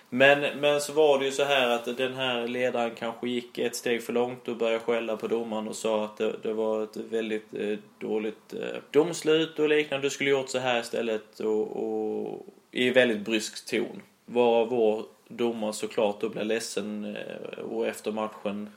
Men, 0.10 0.60
men 0.60 0.82
så 0.82 0.94
var 0.94 1.20
det 1.20 1.26
ju 1.26 1.32
så 1.32 1.44
här 1.44 1.70
att 1.70 1.98
den 1.98 2.14
här 2.14 2.48
ledaren 2.48 2.96
kanske 2.96 3.30
gick 3.30 3.58
ett 3.58 3.76
steg 3.76 4.04
för 4.04 4.14
långt 4.14 4.48
och 4.48 4.58
började 4.58 4.80
skälla 4.80 5.18
på 5.18 5.28
domaren 5.28 5.68
och 5.68 5.76
sa 5.76 6.06
att 6.06 6.18
det, 6.18 6.36
det 6.44 6.54
var 6.54 6.84
ett 6.84 6.98
väldigt 6.98 7.54
eh, 7.54 7.78
dåligt 8.00 8.54
eh, 8.54 8.82
domslut 8.92 9.60
och 9.60 9.70
liknande. 9.70 10.06
Du 10.06 10.10
skulle 10.10 10.30
gjort 10.30 10.50
så 10.50 10.60
här 10.60 10.80
istället 10.80 11.40
och, 11.40 11.86
och 11.86 12.46
i 12.72 12.90
väldigt 12.90 13.26
brysk 13.26 13.66
ton. 13.66 14.02
Varav 14.26 14.70
vår 14.70 15.06
domare 15.28 15.74
såklart 15.74 16.22
då 16.22 16.30
blev 16.30 16.46
ledsen 16.46 17.16
eh, 17.16 17.60
och 17.60 17.88
efter 17.88 18.12
matchen 18.12 18.70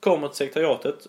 kommer 0.00 0.28
till 0.28 0.36
sekretariatet 0.36 1.06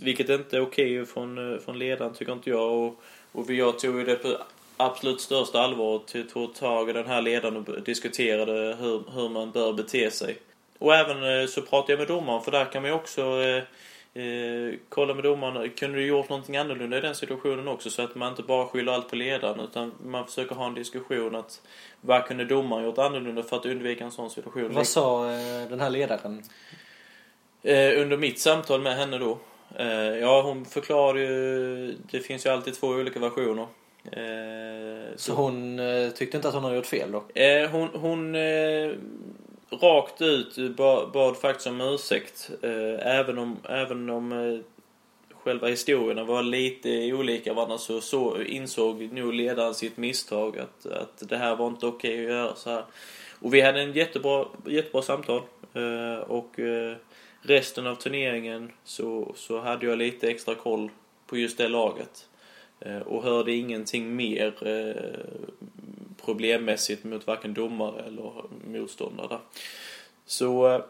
vilket 0.00 0.28
inte 0.28 0.56
är 0.56 0.60
okej 0.60 1.00
okay 1.00 1.12
från, 1.12 1.52
eh, 1.52 1.60
från 1.60 1.78
ledaren 1.78 2.14
tycker 2.14 2.32
inte 2.32 2.50
jag. 2.50 2.72
Och, 2.72 3.00
och 3.32 3.50
jag 3.50 3.78
tog 3.78 3.98
ju 3.98 4.04
det 4.04 4.14
på 4.16 4.38
absolut 4.76 5.20
största 5.20 5.60
allvar. 5.60 6.24
Tog 6.32 6.54
tag 6.54 6.90
i 6.90 6.92
den 6.92 7.06
här 7.06 7.22
ledaren 7.22 7.56
och 7.56 7.82
diskuterade 7.82 8.76
hur, 8.80 9.02
hur 9.14 9.28
man 9.28 9.50
bör 9.50 9.72
bete 9.72 10.10
sig. 10.10 10.38
Och 10.78 10.94
även 10.94 11.40
eh, 11.40 11.46
så 11.46 11.62
pratade 11.62 11.92
jag 11.92 11.98
med 11.98 12.08
domaren 12.08 12.42
för 12.42 12.50
där 12.50 12.64
kan 12.64 12.82
man 12.82 12.90
ju 12.90 12.96
också 12.96 13.22
eh, 13.22 13.62
eh, 14.22 14.74
kolla 14.88 15.14
med 15.14 15.24
domaren. 15.24 15.70
Kunde 15.70 15.98
du 15.98 16.06
gjort 16.06 16.28
någonting 16.28 16.56
annorlunda 16.56 16.98
i 16.98 17.00
den 17.00 17.14
situationen 17.14 17.68
också? 17.68 17.90
Så 17.90 18.02
att 18.02 18.14
man 18.14 18.28
inte 18.28 18.42
bara 18.42 18.66
skyller 18.66 18.92
allt 18.92 19.10
på 19.10 19.16
ledaren 19.16 19.60
utan 19.60 19.92
man 20.04 20.26
försöker 20.26 20.54
ha 20.54 20.66
en 20.66 20.74
diskussion 20.74 21.34
att 21.34 21.60
vad 22.00 22.26
kunde 22.26 22.44
domaren 22.44 22.84
gjort 22.84 22.98
annorlunda 22.98 23.42
för 23.42 23.56
att 23.56 23.66
undvika 23.66 24.04
en 24.04 24.10
sån 24.10 24.30
situation? 24.30 24.74
Vad 24.74 24.86
sa 24.86 25.30
eh, 25.32 25.68
den 25.68 25.80
här 25.80 25.90
ledaren? 25.90 26.42
Eh, 27.62 28.02
under 28.02 28.16
mitt 28.16 28.40
samtal 28.40 28.80
med 28.80 28.96
henne 28.96 29.18
då 29.18 29.38
ja, 30.20 30.42
hon 30.42 30.64
förklarade 30.64 31.20
ju... 31.20 31.96
Det 32.10 32.20
finns 32.20 32.46
ju 32.46 32.50
alltid 32.50 32.74
två 32.74 32.86
olika 32.86 33.20
versioner. 33.20 33.66
Eh, 34.12 35.16
så, 35.16 35.32
hon 35.32 35.78
eh, 35.78 36.10
tyckte 36.10 36.36
inte 36.36 36.48
att 36.48 36.54
hon 36.54 36.64
hade 36.64 36.76
gjort 36.76 36.86
fel 36.86 37.12
då? 37.12 37.24
hon... 37.70 37.88
hon 37.88 38.36
rakt 39.70 40.22
ut 40.22 40.76
bad, 41.12 41.36
faktiskt 41.36 41.66
om 41.66 41.80
ursäkt. 41.80 42.50
även 43.02 43.38
om, 43.38 43.56
även 43.68 44.10
om 44.10 44.62
själva 45.44 45.68
historierna 45.68 46.24
var 46.24 46.42
lite 46.42 47.12
olika 47.12 47.54
varandra 47.54 47.78
så, 47.78 48.00
så 48.00 48.42
insåg 48.42 49.12
nog 49.12 49.34
ledaren 49.34 49.74
sitt 49.74 49.96
misstag 49.96 50.58
att, 50.58 50.86
att 50.86 51.28
det 51.28 51.36
här 51.36 51.56
var 51.56 51.66
inte 51.66 51.86
okej 51.86 52.14
okay 52.14 52.24
att 52.24 52.32
göra 52.32 52.54
så 52.54 52.70
här. 52.70 52.84
Och 53.40 53.54
vi 53.54 53.60
hade 53.60 53.80
en 53.80 53.92
jättebra, 53.92 54.44
jättebra 54.66 55.02
samtal. 55.02 55.42
Eh, 55.74 56.18
och 56.18 56.58
eh, 56.58 56.96
resten 57.42 57.86
av 57.86 57.94
turneringen 57.94 58.72
så, 58.84 59.32
så 59.36 59.60
hade 59.60 59.86
jag 59.86 59.98
lite 59.98 60.30
extra 60.30 60.54
koll 60.54 60.90
på 61.26 61.36
just 61.36 61.58
det 61.58 61.68
laget. 61.68 62.28
Eh, 62.80 62.98
och 62.98 63.22
hörde 63.22 63.52
ingenting 63.52 64.16
mer 64.16 64.68
eh, 64.68 65.20
problemmässigt 66.24 67.04
mot 67.04 67.26
varken 67.26 67.54
domare 67.54 68.02
eller 68.06 68.32
motståndare. 68.66 69.38
Så 70.26 70.74
eh, 70.74 70.80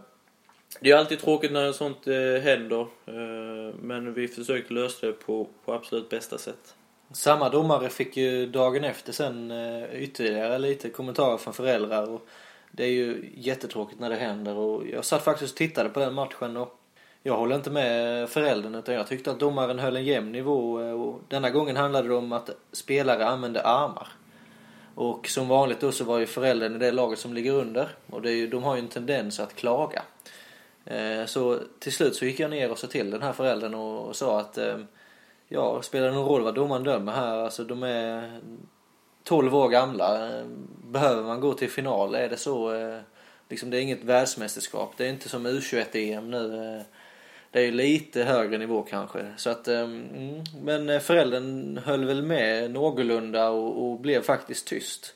det 0.81 0.90
är 0.90 0.97
alltid 0.97 1.19
tråkigt 1.19 1.52
när 1.52 1.73
sånt 1.73 2.07
händer. 2.43 2.87
Men 3.83 4.14
vi 4.14 4.28
försökte 4.28 4.75
lösa 4.75 5.07
det 5.07 5.12
på, 5.12 5.49
på 5.64 5.73
absolut 5.73 6.09
bästa 6.09 6.38
sätt. 6.38 6.75
Samma 7.12 7.49
domare 7.49 7.88
fick 7.88 8.17
ju 8.17 8.47
dagen 8.47 8.85
efter 8.85 9.12
sen 9.12 9.52
ytterligare 9.93 10.59
lite 10.59 10.90
kommentarer 10.90 11.37
från 11.37 11.55
föräldrar. 11.55 12.11
Och 12.11 12.28
det 12.78 12.85
är 12.85 12.90
ju 12.90 13.30
jättetråkigt 13.37 14.00
när 14.00 14.11
det 14.11 14.16
händer 14.16 14.54
och 14.54 14.87
jag 14.87 15.04
satt 15.04 15.25
faktiskt 15.25 15.52
och 15.52 15.58
tittade 15.58 15.88
på 15.88 16.00
den 16.00 16.14
matchen 16.14 16.56
och 16.56 16.78
jag 17.23 17.37
håller 17.37 17.56
inte 17.56 17.70
med 17.70 18.28
föräldern 18.28 18.75
utan 18.75 18.94
jag 18.94 19.06
tyckte 19.06 19.30
att 19.30 19.40
domaren 19.40 19.78
höll 19.78 19.97
en 19.97 20.04
jämn 20.04 20.32
nivå 20.32 20.80
eh, 20.80 21.00
och 21.00 21.20
denna 21.28 21.50
gången 21.50 21.76
handlade 21.76 22.08
det 22.08 22.14
om 22.14 22.32
att 22.32 22.50
spelare 22.73 23.26
använde 23.26 23.62
armar. 23.62 24.08
Och 24.94 25.28
som 25.28 25.49
vanligt 25.49 25.80
då 25.80 25.92
så 25.92 26.04
var 26.04 26.18
ju 26.18 26.26
föräldern 26.26 26.75
i 26.75 26.78
det 26.78 26.92
laget 26.92 27.18
som 27.18 27.35
ligger 27.35 27.52
under 27.52 27.88
och 28.11 28.23
det 28.23 28.30
är 28.30 28.35
ju, 28.35 28.47
de 28.47 28.62
har 28.62 28.75
ju 28.76 28.80
en 28.80 28.88
tendens 28.88 29.40
att 29.40 29.54
klaga. 29.54 30.02
Eh, 30.85 31.25
så 31.26 31.58
till 31.78 31.92
slut 31.92 32.16
så 32.16 32.25
gick 32.25 32.40
jag 32.40 32.50
ner 32.50 32.70
och 32.70 32.78
sa 32.78 32.87
till 32.87 33.11
den 33.11 33.23
här 33.23 33.32
föräldern 33.32 33.75
och 33.75 34.16
sa 34.16 34.40
att 34.40 34.58
eh, 34.58 34.78
ja, 35.49 35.82
spelar 35.82 36.06
det 36.06 36.14
någon 36.14 36.28
roll 36.28 36.42
vad 36.42 36.54
domaren 36.54 36.85
dömer 36.85 37.12
här? 37.12 37.37
Alltså 37.37 37.64
de 37.64 37.82
är 37.82 38.40
12 39.28 39.54
år 39.54 39.68
gamla. 39.68 40.30
Behöver 40.85 41.23
man 41.23 41.40
gå 41.40 41.54
till 41.54 41.70
final? 41.70 42.14
Är 42.14 42.28
det 42.28 42.37
så? 42.37 42.75
Eh, 42.75 42.99
liksom, 43.49 43.70
det 43.70 43.76
är 43.76 43.80
inget 43.80 44.04
världsmästerskap. 44.04 44.94
Det 44.97 45.06
är 45.06 45.11
inte 45.11 45.28
som 45.28 45.47
U21-EM 45.47 46.30
nu. 46.30 46.76
Eh, 46.76 46.82
det 47.50 47.61
är 47.61 47.73
lite 47.73 48.25
högre 48.25 48.58
nivå 48.58 48.82
kanske. 48.82 49.32
Så 49.37 49.50
att, 49.50 49.68
eh, 49.68 49.80
mm, 49.80 50.44
men 50.62 51.00
föräldern 51.00 51.80
höll 51.85 52.04
väl 52.04 52.23
med 52.23 52.70
någorlunda 52.70 53.50
och, 53.50 53.90
och 53.90 54.00
blev 54.00 54.23
faktiskt 54.23 54.66
tyst. 54.66 55.14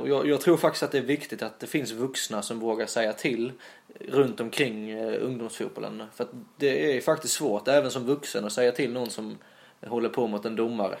Och 0.00 0.08
jag, 0.08 0.28
jag, 0.28 0.40
tror 0.40 0.56
faktiskt 0.56 0.82
att 0.82 0.92
det 0.92 0.98
är 0.98 1.02
viktigt 1.02 1.42
att 1.42 1.60
det 1.60 1.66
finns 1.66 1.92
vuxna 1.92 2.42
som 2.42 2.58
vågar 2.60 2.86
säga 2.86 3.12
till 3.12 3.52
runt 4.00 4.40
omkring 4.40 5.00
ungdomsfotbollen. 5.00 6.02
För 6.14 6.24
att 6.24 6.30
det 6.56 6.96
är 6.96 7.00
faktiskt 7.00 7.34
svårt, 7.34 7.68
även 7.68 7.90
som 7.90 8.06
vuxen, 8.06 8.44
att 8.44 8.52
säga 8.52 8.72
till 8.72 8.92
någon 8.92 9.10
som 9.10 9.38
håller 9.86 10.08
på 10.08 10.26
mot 10.26 10.44
en 10.44 10.56
domare. 10.56 10.98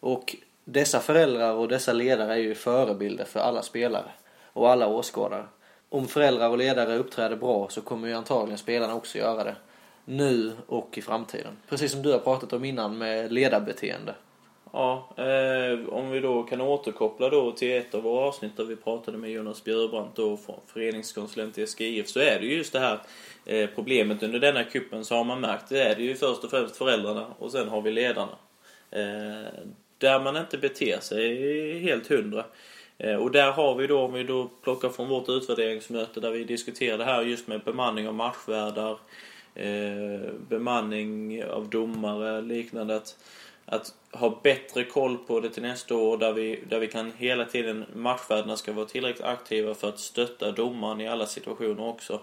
Och 0.00 0.36
dessa 0.64 1.00
föräldrar 1.00 1.52
och 1.52 1.68
dessa 1.68 1.92
ledare 1.92 2.32
är 2.32 2.38
ju 2.38 2.54
förebilder 2.54 3.24
för 3.24 3.40
alla 3.40 3.62
spelare 3.62 4.10
och 4.52 4.70
alla 4.70 4.86
åskådare. 4.86 5.44
Om 5.88 6.08
föräldrar 6.08 6.48
och 6.48 6.58
ledare 6.58 6.96
uppträder 6.96 7.36
bra 7.36 7.68
så 7.70 7.80
kommer 7.80 8.08
ju 8.08 8.14
antagligen 8.14 8.58
spelarna 8.58 8.94
också 8.94 9.18
göra 9.18 9.44
det. 9.44 9.56
Nu 10.04 10.52
och 10.66 10.98
i 10.98 11.02
framtiden. 11.02 11.56
Precis 11.68 11.92
som 11.92 12.02
du 12.02 12.12
har 12.12 12.18
pratat 12.18 12.52
om 12.52 12.64
innan 12.64 12.98
med 12.98 13.32
ledarbeteende. 13.32 14.14
Ja, 14.72 15.08
eh, 15.16 15.88
om 15.88 16.10
vi 16.10 16.20
då 16.20 16.42
kan 16.42 16.60
återkoppla 16.60 17.28
då 17.28 17.52
till 17.52 17.72
ett 17.72 17.94
av 17.94 18.02
våra 18.02 18.24
avsnitt 18.24 18.56
där 18.56 18.64
vi 18.64 18.76
pratade 18.76 19.18
med 19.18 19.30
Jonas 19.30 19.64
Björbrandt 19.64 20.16
då 20.16 20.36
från 20.36 20.60
föreningskonsulent 20.66 21.58
i 21.58 21.66
SGIF 21.66 22.08
så 22.08 22.20
är 22.20 22.40
det 22.40 22.46
just 22.46 22.72
det 22.72 22.78
här 22.78 23.00
eh, 23.44 23.68
problemet 23.74 24.22
under 24.22 24.38
denna 24.38 24.64
kuppen 24.64 25.04
så 25.04 25.14
har 25.14 25.24
man 25.24 25.40
märkt 25.40 25.68
det 25.68 25.82
är 25.82 25.96
det 25.96 26.02
ju 26.02 26.14
först 26.14 26.44
och 26.44 26.50
främst 26.50 26.76
föräldrarna 26.76 27.26
och 27.38 27.52
sen 27.52 27.68
har 27.68 27.82
vi 27.82 27.90
ledarna. 27.90 28.36
Eh, 28.90 29.48
där 29.98 30.20
man 30.20 30.36
inte 30.36 30.58
beter 30.58 31.00
sig 31.00 31.78
helt 31.78 32.06
hundra. 32.06 32.44
Eh, 32.98 33.16
och 33.16 33.30
där 33.30 33.52
har 33.52 33.74
vi 33.74 33.86
då, 33.86 34.00
om 34.00 34.12
vi 34.12 34.24
då 34.24 34.50
plockar 34.62 34.88
från 34.88 35.08
vårt 35.08 35.28
utvärderingsmöte 35.28 36.20
där 36.20 36.30
vi 36.30 36.44
diskuterade 36.44 37.04
här 37.04 37.22
just 37.22 37.46
med 37.46 37.60
bemanning 37.60 38.08
av 38.08 38.14
matchvärdar, 38.14 38.98
eh, 39.54 40.32
bemanning 40.48 41.44
av 41.44 41.68
domare, 41.68 42.40
liknande. 42.40 42.96
Att, 42.96 43.16
att 43.66 43.94
ha 44.12 44.40
bättre 44.42 44.84
koll 44.84 45.18
på 45.18 45.40
det 45.40 45.50
till 45.50 45.62
nästa 45.62 45.94
år 45.96 46.18
där 46.18 46.32
vi, 46.32 46.60
där 46.68 46.78
vi 46.80 46.86
kan 46.86 47.12
hela 47.16 47.44
tiden, 47.44 47.84
matchvärdarna 47.94 48.56
ska 48.56 48.72
vara 48.72 48.86
tillräckligt 48.86 49.24
aktiva 49.24 49.74
för 49.74 49.88
att 49.88 49.98
stötta 49.98 50.52
domaren 50.52 51.00
i 51.00 51.08
alla 51.08 51.26
situationer 51.26 51.88
också. 51.88 52.20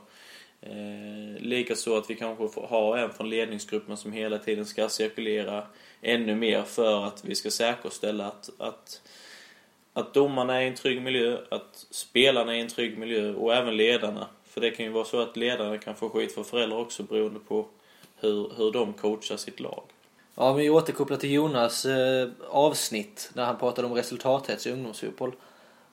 Eh, 0.61 1.41
Likaså 1.41 1.97
att 1.97 2.09
vi 2.09 2.15
kanske 2.15 2.47
får 2.47 2.67
ha 2.67 2.97
en 2.97 3.13
från 3.13 3.29
ledningsgruppen 3.29 3.97
som 3.97 4.11
hela 4.11 4.37
tiden 4.37 4.65
ska 4.65 4.89
cirkulera 4.89 5.63
ännu 6.01 6.35
mer 6.35 6.63
för 6.63 7.05
att 7.05 7.25
vi 7.25 7.35
ska 7.35 7.51
säkerställa 7.51 8.27
att, 8.27 8.49
att, 8.57 9.01
att 9.93 10.13
domarna 10.13 10.55
är 10.55 10.61
i 10.61 10.67
en 10.67 10.75
trygg 10.75 11.01
miljö, 11.01 11.37
att 11.49 11.85
spelarna 11.89 12.53
är 12.53 12.57
i 12.57 12.61
en 12.61 12.67
trygg 12.67 12.97
miljö 12.97 13.33
och 13.33 13.53
även 13.53 13.77
ledarna. 13.77 14.27
För 14.45 14.61
det 14.61 14.71
kan 14.71 14.85
ju 14.85 14.91
vara 14.91 15.05
så 15.05 15.19
att 15.19 15.37
ledarna 15.37 15.77
kan 15.77 15.95
få 15.95 16.09
skit 16.09 16.35
för 16.35 16.43
föräldrar 16.43 16.77
också 16.77 17.03
beroende 17.03 17.39
på 17.39 17.67
hur, 18.15 18.51
hur 18.57 18.71
de 18.71 18.93
coachar 18.93 19.37
sitt 19.37 19.59
lag. 19.59 19.83
Ja, 20.35 20.53
vi 20.53 20.69
återkopplar 20.69 21.17
till 21.17 21.31
Jonas 21.31 21.85
eh, 21.85 22.29
avsnitt 22.49 23.31
när 23.33 23.45
han 23.45 23.57
pratade 23.57 23.87
om 23.87 23.93
resultathets 23.93 24.67
i 24.67 24.71
ungdomsfotboll. 24.71 25.31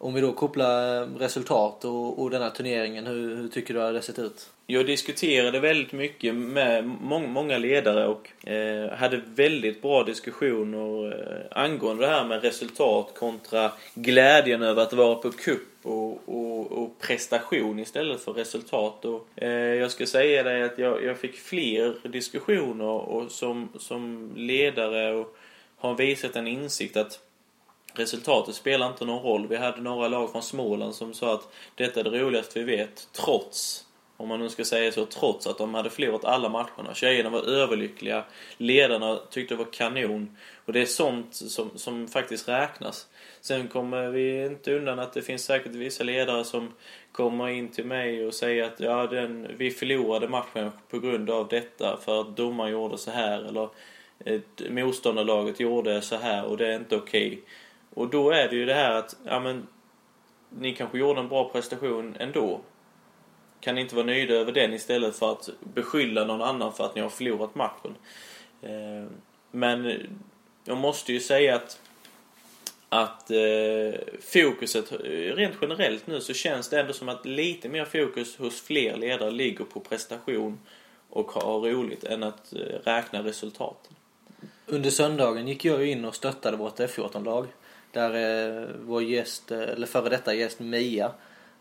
Om 0.00 0.14
vi 0.14 0.21
då 0.21 0.33
kopplar 0.33 1.02
eh, 1.02 1.09
resultat 1.19 1.85
och, 1.85 2.23
och 2.23 2.31
den 2.31 2.43
här 2.43 2.50
turneringen, 2.50 3.07
hur, 3.07 3.37
hur 3.37 3.49
tycker 3.49 3.75
du 3.75 3.83
att 3.83 3.95
det 3.95 4.02
sett 4.02 4.19
ut? 4.19 4.50
Jag 4.67 4.87
diskuterade 4.87 5.61
väldigt 5.61 5.93
mycket 5.93 6.35
med 6.35 6.85
många, 6.85 7.28
många 7.28 7.59
ledare 7.59 8.07
och 8.07 8.49
eh, 8.49 8.90
hade 8.90 9.21
väldigt 9.35 9.83
bra 9.83 10.05
diskussioner 10.05 11.12
eh, 11.12 11.62
angående 11.62 12.07
det 12.07 12.12
här 12.12 12.25
med 12.25 12.43
resultat 12.43 13.12
kontra 13.14 13.73
glädjen 13.95 14.62
över 14.62 14.83
att 14.83 14.93
vara 14.93 15.14
på 15.14 15.31
kupp 15.31 15.69
och, 15.83 16.28
och, 16.28 16.73
och, 16.73 16.99
prestation 16.99 17.78
istället 17.78 18.21
för 18.21 18.33
resultat. 18.33 19.05
Och, 19.05 19.28
eh, 19.37 19.75
jag 19.75 19.90
ska 19.90 20.07
säga 20.07 20.43
dig 20.43 20.62
att 20.62 20.78
jag, 20.78 21.05
jag 21.05 21.19
fick 21.19 21.37
fler 21.37 22.09
diskussioner 22.09 22.85
och 22.85 23.31
som, 23.31 23.69
som 23.78 24.33
ledare 24.37 25.14
och 25.14 25.37
har 25.76 25.95
visat 25.95 26.37
en 26.37 26.47
insikt 26.47 26.97
att 26.97 27.21
resultatet 27.95 28.54
spelar 28.54 28.87
inte 28.87 29.04
någon 29.04 29.23
roll. 29.23 29.47
Vi 29.49 29.57
hade 29.57 29.80
några 29.80 30.09
lag 30.09 30.33
från 30.33 30.42
Småland 30.42 30.95
som 30.95 31.14
sa 31.14 31.35
att 31.35 31.49
detta 31.75 32.00
är 32.00 32.04
det 32.04 32.11
roligaste 32.11 32.59
vi 32.59 32.76
vet, 32.76 33.09
trots 33.12 33.85
om 34.21 34.28
man 34.28 34.40
nu 34.40 34.49
ska 34.49 34.64
säga 34.64 34.92
så, 34.92 35.04
trots 35.07 35.47
att 35.47 35.59
de 35.59 35.75
hade 35.75 35.90
förlorat 35.90 36.25
alla 36.25 36.49
matcherna. 36.49 36.95
Tjejerna 36.95 37.30
var 37.30 37.42
överlyckliga, 37.42 38.25
ledarna 38.57 39.21
tyckte 39.30 39.54
det 39.54 39.59
var 39.59 39.73
kanon. 39.73 40.37
Och 40.64 40.73
det 40.73 40.80
är 40.80 40.87
sånt 40.87 41.35
som, 41.35 41.71
som 41.75 42.09
faktiskt 42.09 42.49
räknas. 42.49 43.07
Sen 43.40 43.68
kommer 43.68 44.09
vi 44.09 44.47
inte 44.47 44.75
undan 44.75 44.99
att 44.99 45.12
det 45.12 45.23
finns 45.23 45.45
säkert 45.45 45.73
vissa 45.73 46.04
ledare 46.04 46.45
som 46.45 46.73
kommer 47.12 47.49
in 47.49 47.68
till 47.68 47.85
mig 47.85 48.26
och 48.26 48.35
säger 48.35 48.64
att 48.64 48.80
ja, 48.80 49.07
den, 49.07 49.49
vi 49.57 49.71
förlorade 49.71 50.28
matchen 50.28 50.71
på 50.90 50.99
grund 50.99 51.30
av 51.30 51.49
detta 51.49 51.97
för 52.04 52.21
att 52.21 52.37
domaren 52.37 52.73
gjorde 52.73 52.99
så 52.99 53.11
här 53.11 53.40
eller 53.40 53.68
eh, 54.25 54.40
motståndarlaget 54.71 55.61
gjorde 55.61 56.02
så 56.02 56.16
här 56.16 56.45
och 56.45 56.57
det 56.57 56.66
är 56.66 56.76
inte 56.76 56.97
okej. 56.97 57.26
Okay. 57.26 57.38
Och 57.99 58.09
då 58.09 58.31
är 58.31 58.49
det 58.49 58.57
ju 58.57 58.64
det 58.64 58.75
här 58.75 58.90
att, 58.95 59.17
ja 59.25 59.40
men, 59.40 59.67
ni 60.50 60.75
kanske 60.75 60.99
gjorde 60.99 61.21
en 61.21 61.28
bra 61.28 61.49
prestation 61.49 62.17
ändå. 62.19 62.61
Kan 63.61 63.75
ni 63.75 63.81
inte 63.81 63.95
vara 63.95 64.07
nöjda 64.07 64.35
över 64.35 64.52
den 64.52 64.75
istället 64.75 65.17
för 65.17 65.33
att 65.33 65.49
beskylla 65.75 66.25
någon 66.25 66.43
annan 66.43 66.73
för 66.73 66.85
att 66.85 66.95
ni 66.95 67.00
har 67.00 67.09
förlorat 67.09 67.55
matchen? 67.55 67.95
Eh, 68.62 69.11
men 69.50 70.07
jag 70.64 70.76
måste 70.76 71.12
ju 71.12 71.21
säga 71.21 71.57
att 71.57 71.81
att 72.88 73.31
eh, 73.31 74.00
fokuset, 74.21 74.93
eh, 74.93 74.99
rent 75.35 75.55
generellt 75.61 76.07
nu 76.07 76.21
så 76.21 76.35
känns 76.35 76.69
det 76.69 76.81
ändå 76.81 76.93
som 76.93 77.09
att 77.09 77.26
lite 77.26 77.69
mer 77.69 77.85
fokus 77.85 78.37
hos 78.37 78.61
fler 78.61 78.97
ledare 78.97 79.31
ligger 79.31 79.64
på 79.64 79.81
prestation 79.81 80.59
och 81.11 81.31
ha 81.31 81.59
roligt 81.59 82.05
än 82.05 82.23
att 82.23 82.52
eh, 82.52 82.59
räkna 82.85 83.25
resultaten. 83.25 83.95
Under 84.67 84.90
söndagen 84.90 85.49
gick 85.49 85.64
jag 85.64 85.87
in 85.87 86.05
och 86.05 86.14
stöttade 86.14 86.57
vårt 86.57 86.78
F14-lag. 86.78 87.47
Där 87.92 88.14
eh, 88.14 88.68
vår 88.80 89.02
gäst, 89.02 89.50
eh, 89.50 89.61
eller 89.61 89.87
före 89.87 90.09
detta 90.09 90.35
gäst 90.35 90.61
Mia 90.61 91.12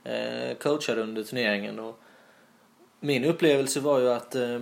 eh, 0.03 0.57
coachade 0.57 1.01
under 1.01 1.23
turneringen. 1.23 1.79
Och 1.79 1.99
min 2.99 3.25
upplevelse 3.25 3.79
var 3.79 3.99
ju 3.99 4.09
att 4.09 4.35
eh, 4.35 4.59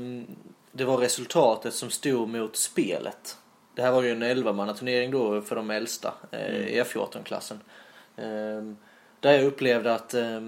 det 0.71 0.85
var 0.85 0.97
resultatet 0.97 1.73
som 1.73 1.89
stod 1.89 2.29
mot 2.29 2.55
spelet. 2.55 3.37
Det 3.75 3.81
här 3.81 3.91
var 3.91 4.01
ju 4.01 4.11
en 4.11 4.23
11-mannaturnering 4.23 5.11
då 5.11 5.41
för 5.41 5.55
de 5.55 5.71
äldsta 5.71 6.13
mm. 6.31 6.67
i 6.67 6.81
F14-klassen. 6.81 7.59
Eh, 8.15 8.73
där 9.19 9.33
jag 9.33 9.43
upplevde 9.43 9.93
att 9.93 10.13
eh, 10.13 10.41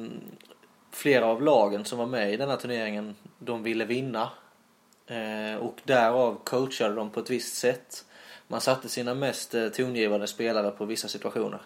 flera 0.91 1.25
av 1.25 1.41
lagen 1.41 1.85
som 1.85 1.99
var 1.99 2.05
med 2.05 2.33
i 2.33 2.37
denna 2.37 2.55
turneringen, 2.55 3.15
de 3.39 3.63
ville 3.63 3.85
vinna. 3.85 4.29
Och 5.59 5.81
därav 5.83 6.39
coachade 6.43 6.95
de 6.95 7.09
på 7.09 7.19
ett 7.19 7.29
visst 7.29 7.55
sätt 7.55 8.05
man 8.47 8.61
satte 8.61 8.89
sina 8.89 9.13
mest 9.13 9.55
eh, 9.55 9.69
tongivande 9.69 10.27
spelare 10.27 10.71
på 10.71 10.85
vissa 10.85 11.07
situationer. 11.07 11.59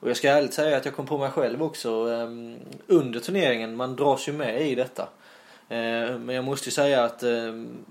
Och 0.00 0.10
jag 0.10 0.16
ska 0.16 0.28
ärligt 0.28 0.54
säga 0.54 0.76
att 0.76 0.84
jag 0.84 0.94
kom 0.94 1.06
på 1.06 1.18
mig 1.18 1.30
själv 1.30 1.62
också 1.62 1.90
ehm, 1.90 2.56
under 2.86 3.20
turneringen. 3.20 3.76
Man 3.76 3.96
dras 3.96 4.28
ju 4.28 4.32
med 4.32 4.68
i 4.68 4.74
detta. 4.74 5.02
Eh, 5.68 6.18
men 6.18 6.28
jag 6.28 6.44
måste 6.44 6.68
ju 6.68 6.72
säga 6.72 7.04
att 7.04 7.22
ehm, 7.22 7.84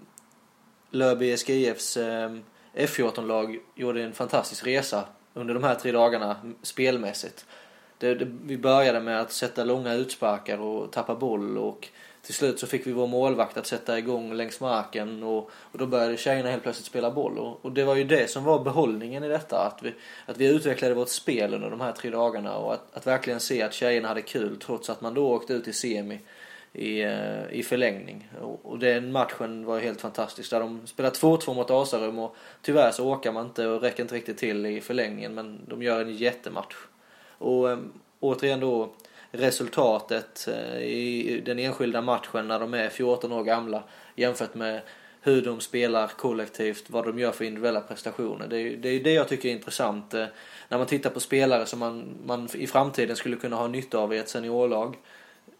Löby 0.89 1.37
SKIFs 1.37 1.97
ehm, 1.97 2.43
F14-lag 2.73 3.59
gjorde 3.75 4.03
en 4.03 4.13
fantastisk 4.13 4.67
resa 4.67 5.03
under 5.33 5.53
de 5.53 5.63
här 5.63 5.75
tre 5.75 5.91
dagarna 5.91 6.35
spelmässigt. 6.61 7.45
Det, 7.97 8.15
det, 8.15 8.27
vi 8.43 8.57
började 8.57 8.99
med 8.99 9.21
att 9.21 9.31
sätta 9.31 9.63
långa 9.63 9.93
utsparkar 9.93 10.59
och 10.59 10.91
tappa 10.91 11.15
boll 11.15 11.57
och 11.57 11.87
till 12.25 12.33
slut 12.33 12.59
så 12.59 12.67
fick 12.67 12.87
vi 12.87 12.91
vår 12.91 13.07
målvakt 13.07 13.57
att 13.57 13.67
sätta 13.67 13.97
igång 13.97 14.33
längs 14.33 14.59
marken 14.59 15.23
och, 15.23 15.51
och 15.71 15.77
då 15.77 15.85
började 15.85 16.17
tjejerna 16.17 16.49
helt 16.49 16.63
plötsligt 16.63 16.85
spela 16.85 17.11
boll. 17.11 17.37
Och, 17.37 17.65
och, 17.65 17.71
det 17.71 17.83
var 17.83 17.95
ju 17.95 18.03
det 18.03 18.29
som 18.29 18.43
var 18.43 18.63
behållningen 18.63 19.23
i 19.23 19.27
detta. 19.27 19.57
Att 19.57 19.83
vi, 19.83 19.93
att 20.25 20.37
vi 20.37 20.47
utvecklade 20.47 20.93
vårt 20.93 21.09
spel 21.09 21.53
under 21.53 21.69
de 21.69 21.81
här 21.81 21.91
tre 21.91 22.09
dagarna 22.09 22.57
och 22.57 22.73
att, 22.73 22.87
att 22.93 23.07
verkligen 23.07 23.39
se 23.39 23.61
att 23.61 23.73
tjejerna 23.73 24.07
hade 24.07 24.21
kul 24.21 24.59
trots 24.59 24.89
att 24.89 25.01
man 25.01 25.13
då 25.13 25.33
åkte 25.33 25.53
ut 25.53 25.67
i 25.67 25.73
semi 25.73 26.19
i, 26.73 27.01
eh, 27.01 27.51
i 27.51 27.63
förlängning. 27.63 28.29
Och, 28.41 28.59
och 28.63 28.79
den 28.79 29.11
matchen 29.11 29.65
var 29.65 29.79
helt 29.79 30.01
fantastisk. 30.01 30.49
Där 30.49 30.59
de 30.59 30.87
spelade 30.87 31.15
2-2 31.15 31.53
mot 31.53 31.71
Asarum 31.71 32.19
och 32.19 32.35
tyvärr 32.61 32.91
så 32.91 33.07
åker 33.07 33.31
man 33.31 33.45
inte 33.45 33.67
och 33.67 33.81
räcker 33.81 34.03
inte 34.03 34.15
riktigt 34.15 34.37
till 34.37 34.65
i 34.65 34.81
förlängningen 34.81 35.33
men 35.33 35.59
de 35.67 35.83
gör 35.83 36.01
en 36.01 36.15
jättematch. 36.15 36.75
Och 37.37 37.71
äm, 37.71 37.93
återigen 38.19 38.59
då 38.59 38.93
resultatet 39.37 40.47
eh, 40.47 40.81
i 40.81 41.41
den 41.45 41.59
enskilda 41.59 42.01
matchen 42.01 42.47
när 42.47 42.59
de 42.59 42.73
är 42.73 42.89
14 42.89 43.31
år 43.31 43.43
gamla 43.43 43.83
jämfört 44.15 44.53
med 44.53 44.81
hur 45.21 45.41
de 45.41 45.59
spelar 45.59 46.07
kollektivt, 46.07 46.89
vad 46.89 47.05
de 47.05 47.19
gör 47.19 47.31
för 47.31 47.45
individuella 47.45 47.81
prestationer. 47.81 48.47
Det 48.47 48.57
är, 48.57 48.77
det 48.77 48.89
är 48.89 49.03
det 49.03 49.13
jag 49.13 49.27
tycker 49.27 49.49
är 49.49 49.53
intressant 49.53 50.13
eh, 50.13 50.25
när 50.69 50.77
man 50.77 50.87
tittar 50.87 51.09
på 51.09 51.19
spelare 51.19 51.65
som 51.65 51.79
man, 51.79 52.17
man 52.25 52.49
i 52.53 52.67
framtiden 52.67 53.15
skulle 53.15 53.35
kunna 53.35 53.55
ha 53.55 53.67
nytta 53.67 53.97
av 53.97 54.13
i 54.13 54.17
ett 54.17 54.29
seniorlag. 54.29 54.97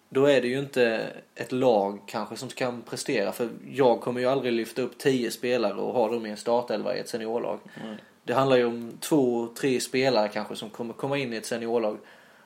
Då 0.10 0.26
är 0.26 0.42
det 0.42 0.48
ju 0.48 0.60
inte 0.60 1.12
ett 1.36 1.52
lag 1.52 2.00
kanske 2.08 2.38
som 2.38 2.50
kan 2.50 2.82
prestera 2.82 3.32
för 3.32 3.50
jag 3.72 4.02
kommer 4.02 4.20
ju 4.20 4.26
aldrig 4.26 4.54
lyfta 4.54 4.82
upp 4.82 4.98
10 4.98 5.32
spelare 5.32 5.74
och 5.74 5.94
ha 5.94 6.12
dem 6.12 6.26
i 6.26 6.30
en 6.30 6.38
startelva 6.38 6.96
i 6.96 7.00
ett 7.00 7.10
seniorlag. 7.10 7.60
Mm. 7.84 7.96
Det 8.24 8.34
handlar 8.34 8.58
ju 8.58 8.66
om 8.66 8.98
två, 9.00 9.48
tre 9.60 9.80
spelare 9.80 10.30
kanske 10.34 10.56
som 10.56 10.70
kommer 10.70 10.94
komma 10.94 11.18
in 11.18 11.34
i 11.34 11.36
ett 11.36 11.46
seniorlag 11.46 11.98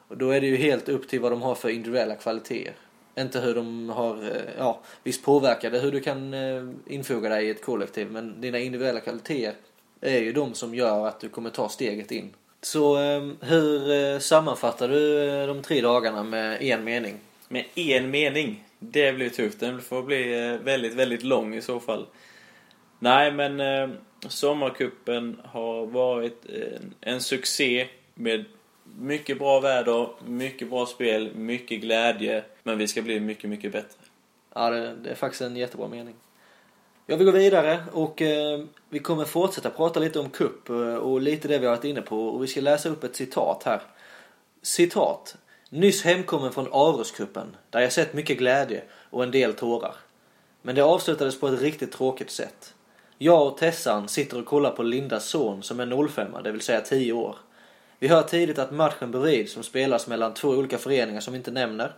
och 0.09 0.17
då 0.17 0.29
är 0.29 0.41
det 0.41 0.47
ju 0.47 0.55
helt 0.55 0.89
upp 0.89 1.07
till 1.07 1.19
vad 1.19 1.31
de 1.31 1.41
har 1.41 1.55
för 1.55 1.69
individuella 1.69 2.15
kvaliteter. 2.15 2.73
Inte 3.19 3.39
hur 3.39 3.55
de 3.55 3.89
har, 3.89 4.23
eh, 4.23 4.41
ja 4.57 4.79
visst 5.03 5.23
påverkar 5.23 5.71
det 5.71 5.79
hur 5.79 5.91
du 5.91 5.99
kan 5.99 6.33
eh, 6.33 6.63
infoga 6.87 7.29
dig 7.29 7.45
i 7.45 7.49
ett 7.49 7.65
kollektiv 7.65 8.11
men 8.11 8.41
dina 8.41 8.59
individuella 8.59 8.99
kvaliteter 8.99 9.55
är 10.01 10.19
ju 10.19 10.33
de 10.33 10.53
som 10.53 10.75
gör 10.75 11.07
att 11.07 11.19
du 11.19 11.29
kommer 11.29 11.49
ta 11.49 11.69
steget 11.69 12.11
in. 12.11 12.33
Så 12.61 12.95
ehm, 12.97 13.37
hur 13.41 13.91
eh, 13.91 14.19
sammanfattar 14.19 14.87
du 14.87 15.27
de 15.47 15.61
tre 15.61 15.81
dagarna 15.81 16.23
med 16.23 16.61
en 16.61 16.83
mening? 16.83 17.17
Med 17.47 17.65
en 17.75 18.11
mening? 18.11 18.63
Det 18.79 19.13
blir 19.13 19.29
tufft. 19.29 19.59
Den 19.59 19.81
får 19.81 20.03
bli 20.03 20.57
väldigt, 20.63 20.93
väldigt 20.93 21.23
lång 21.23 21.55
i 21.55 21.61
så 21.61 21.79
fall. 21.79 22.05
Nej, 22.99 23.31
men 23.31 23.59
eh, 23.59 23.89
Sommarkuppen 24.27 25.41
har 25.43 25.85
varit 25.85 26.45
en, 26.45 26.93
en 27.01 27.21
succé 27.21 27.87
med 28.13 28.45
mycket 28.98 29.39
bra 29.39 29.60
väder, 29.60 30.10
mycket 30.25 30.69
bra 30.69 30.86
spel, 30.86 31.36
mycket 31.36 31.81
glädje. 31.81 32.43
Men 32.63 32.77
vi 32.77 32.88
ska 32.88 33.01
bli 33.01 33.19
mycket, 33.19 33.50
mycket 33.50 33.72
bättre. 33.72 34.00
Ja, 34.53 34.69
det, 34.69 34.96
det 34.96 35.10
är 35.10 35.15
faktiskt 35.15 35.41
en 35.41 35.55
jättebra 35.55 35.88
mening. 35.88 36.15
Jag 37.05 37.17
vill 37.17 37.25
gå 37.25 37.31
vidare 37.31 37.84
och 37.93 38.22
eh, 38.22 38.60
vi 38.89 39.00
kommer 39.00 39.25
fortsätta 39.25 39.69
prata 39.69 40.00
lite 40.00 40.19
om 40.19 40.29
kupp 40.29 40.69
eh, 40.69 40.96
och, 40.96 41.22
lite 41.22 41.48
det 41.48 41.58
vi 41.58 41.65
har 41.65 41.75
varit 41.75 41.86
inne 41.86 42.01
på 42.01 42.27
och 42.27 42.43
vi 42.43 42.48
ska 42.48 42.62
läsa 42.62 42.89
upp 42.89 43.03
ett 43.03 43.15
citat 43.15 43.63
här. 43.63 43.81
Citat. 44.62 45.38
Nyss 45.69 46.03
hemkommen 46.03 46.51
från 46.51 46.67
Aroskuppen 46.72 47.55
där 47.69 47.79
jag 47.79 47.91
sett 47.91 48.13
mycket 48.13 48.38
glädje 48.38 48.84
och 49.10 49.24
en 49.24 49.31
del 49.31 49.53
tårar. 49.53 49.96
Men 50.62 50.75
det 50.75 50.81
avslutades 50.81 51.39
på 51.39 51.48
ett 51.48 51.62
riktigt 51.62 51.91
tråkigt 51.91 52.31
sätt. 52.31 52.74
Jag 53.17 53.48
och 53.48 53.58
Tessan 53.58 54.08
sitter 54.08 54.39
och 54.39 54.46
kollar 54.46 54.72
på 54.72 54.84
Lindas 54.84 55.25
son 55.25 55.63
som 55.63 55.79
är 55.79 56.08
05, 56.08 56.27
det 56.43 56.51
vill 56.51 56.62
säga 56.62 56.81
10 56.81 57.13
år. 57.13 57.36
Vi 57.99 58.07
hör 58.07 58.23
tidigt 58.23 58.59
att 58.59 58.71
matchen 58.71 59.11
berids 59.11 59.53
som 59.53 59.63
spelas 59.63 60.07
mellan 60.07 60.33
två 60.33 60.49
olika 60.49 60.77
föreningar 60.77 61.19
som 61.21 61.33
vi 61.33 61.37
inte 61.37 61.51
nämner. 61.51 61.95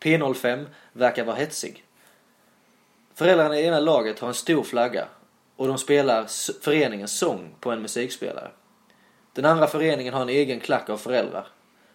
P05 0.00 0.66
verkar 0.92 1.24
vara 1.24 1.36
hetsig. 1.36 1.84
Föräldrarna 3.14 3.58
i 3.58 3.64
ena 3.64 3.80
laget 3.80 4.18
har 4.18 4.28
en 4.28 4.34
stor 4.34 4.62
flagga 4.62 5.08
och 5.56 5.68
de 5.68 5.78
spelar 5.78 6.26
föreningens 6.62 7.18
sång 7.18 7.54
på 7.60 7.70
en 7.70 7.82
musikspelare. 7.82 8.50
Den 9.32 9.44
andra 9.44 9.66
föreningen 9.66 10.14
har 10.14 10.22
en 10.22 10.28
egen 10.28 10.60
klack 10.60 10.90
av 10.90 10.96
föräldrar. 10.96 11.46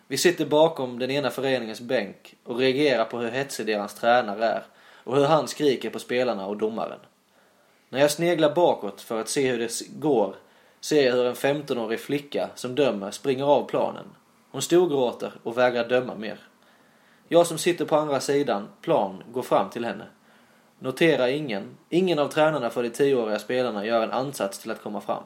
Vi 0.08 0.17
sitter 0.17 0.45
bakom 0.45 0.99
den 0.99 1.12
ena 1.12 1.29
föreningens 1.29 1.82
bänk 1.82 2.36
och 2.43 2.58
reagerar 2.58 3.06
på 3.06 3.19
hur 3.19 3.32
hetsig 3.32 3.65
deras 3.65 3.95
tränare 3.95 4.45
är 4.45 4.63
och 5.03 5.15
hur 5.15 5.25
han 5.25 5.47
skriker 5.47 5.89
på 5.89 5.99
spelarna 5.99 6.47
och 6.47 6.58
domaren. 6.58 6.99
När 7.89 7.99
jag 7.99 8.12
sneglar 8.12 8.56
bakåt 8.56 9.01
för 9.01 9.21
att 9.21 9.29
se 9.29 9.51
hur 9.51 9.60
det 9.60 9.82
går 9.99 10.36
ser 10.84 11.06
jag 11.06 11.13
hur 11.13 11.26
en 11.26 11.36
15-årig 11.36 12.00
flicka 12.00 12.50
som 12.56 12.76
dömer 12.76 13.12
springer 13.12 13.46
av 13.46 13.65
planen. 13.65 14.06
Hon 14.52 14.62
storgråter 14.62 15.34
och 15.43 15.58
vägrar 15.58 15.89
döma 15.89 16.15
mer. 16.15 16.38
Jag 17.28 17.48
som 17.48 17.58
sitter 17.58 17.86
på 17.86 17.96
andra 17.96 18.19
sidan 18.19 18.67
plan 18.82 19.24
går 19.32 19.41
fram 19.41 19.69
till 19.69 19.86
henne. 19.86 20.06
Notera 20.80 21.30
ingen, 21.30 21.63
ingen 21.89 22.19
av 22.19 22.28
tränarna 22.28 22.69
för 22.69 22.84
de 22.84 22.89
tioåriga 22.89 23.39
spelarna 23.39 23.86
gör 23.86 24.04
en 24.04 24.12
ansats 24.12 24.60
till 24.60 24.72
att 24.72 24.84
komma 24.84 25.02
fram. 25.02 25.24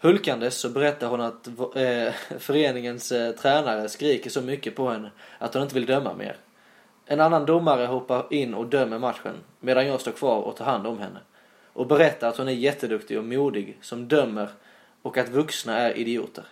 Hulkandes 0.00 0.60
så 0.60 0.68
berättar 0.68 1.08
hon 1.08 1.20
att 1.20 1.46
eh, 1.76 2.12
föreningens 2.38 3.12
eh, 3.12 3.32
tränare 3.32 3.88
skriker 3.88 4.30
så 4.30 4.42
mycket 4.42 4.76
på 4.76 4.90
henne 4.90 5.10
att 5.38 5.54
hon 5.54 5.62
inte 5.62 5.74
vill 5.74 5.86
döma 5.86 6.14
mer. 6.14 6.36
En 7.06 7.20
annan 7.20 7.46
domare 7.46 7.86
hoppar 7.86 8.26
in 8.30 8.54
och 8.54 8.66
dömer 8.66 8.98
matchen 8.98 9.34
medan 9.60 9.86
jag 9.86 10.00
står 10.00 10.12
kvar 10.12 10.42
och 10.42 10.56
tar 10.56 10.64
hand 10.64 10.86
om 10.86 10.98
henne 10.98 11.20
och 11.72 11.86
berättar 11.86 12.28
att 12.28 12.36
hon 12.36 12.48
är 12.48 12.52
jätteduktig 12.52 13.18
och 13.18 13.24
modig 13.24 13.78
som 13.80 14.08
dömer 14.08 14.48
och 15.02 15.18
att 15.18 15.28
vuxna 15.28 15.78
är 15.78 15.98
idioter. 15.98 16.44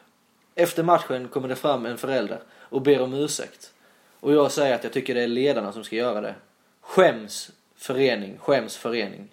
Efter 0.55 0.83
matchen 0.83 1.29
kommer 1.29 1.49
det 1.49 1.57
fram 1.57 1.87
en 1.87 1.99
förälder 1.99 2.39
och 2.51 2.83
ber 2.83 3.01
om 3.01 3.15
ursäkt. 3.15 3.73
Och 4.21 4.33
jag 4.33 4.53
säger 4.53 4.75
att 4.75 4.85
jag 4.85 4.93
tycker 4.93 5.15
det 5.15 5.23
är 5.23 5.29
ledarna 5.29 5.73
som 5.73 5.85
ska 5.85 5.97
göra 5.97 6.21
det. 6.21 6.35
Skäms 6.81 7.51
förening, 7.77 8.39
skäms 8.39 8.77
förening. 8.77 9.29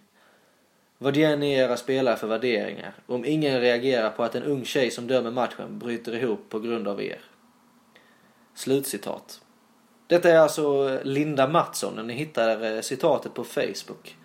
Vad 0.97 1.15
ger 1.15 1.37
ni 1.37 1.53
era 1.53 1.77
spelare 1.77 2.15
för 2.15 2.27
värderingar 2.27 2.93
om 3.05 3.25
ingen 3.25 3.61
reagerar 3.61 4.09
på 4.09 4.23
att 4.23 4.35
en 4.35 4.43
ung 4.43 4.65
tjej 4.65 4.91
som 4.91 5.07
dömer 5.07 5.31
matchen 5.31 5.79
bryter 5.79 6.15
ihop 6.15 6.49
på 6.49 6.59
grund 6.59 6.87
av 6.87 7.01
er? 7.01 7.19
Slutcitat. 8.55 9.41
Detta 10.07 10.29
är 10.29 10.39
alltså 10.39 10.99
Linda 11.03 11.47
Mattsson. 11.47 12.07
Ni 12.07 12.13
hittar 12.13 12.75
eh, 12.75 12.81
citatet 12.81 13.33
på 13.33 13.43
Facebook 13.43 14.17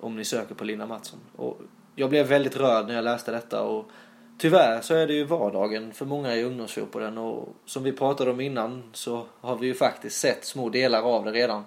om 0.00 0.16
ni 0.16 0.24
söker 0.24 0.54
på 0.54 0.64
Linda 0.64 0.86
Mattsson. 0.86 1.20
Och 1.36 1.60
jag 1.94 2.10
blev 2.10 2.26
väldigt 2.26 2.56
rörd 2.56 2.86
när 2.86 2.94
jag 2.94 3.04
läste 3.04 3.30
detta 3.30 3.62
och 3.62 3.90
tyvärr 4.38 4.80
så 4.80 4.94
är 4.94 5.06
det 5.06 5.12
ju 5.12 5.24
vardagen 5.24 5.92
för 5.92 6.04
många 6.04 6.36
i 6.36 6.44
ungdomsfotbollen 6.44 7.18
och 7.18 7.48
som 7.66 7.82
vi 7.82 7.92
pratade 7.92 8.30
om 8.30 8.40
innan 8.40 8.82
så 8.92 9.26
har 9.40 9.56
vi 9.56 9.66
ju 9.66 9.74
faktiskt 9.74 10.20
sett 10.20 10.44
små 10.44 10.68
delar 10.68 11.02
av 11.02 11.24
det 11.24 11.32
redan. 11.32 11.64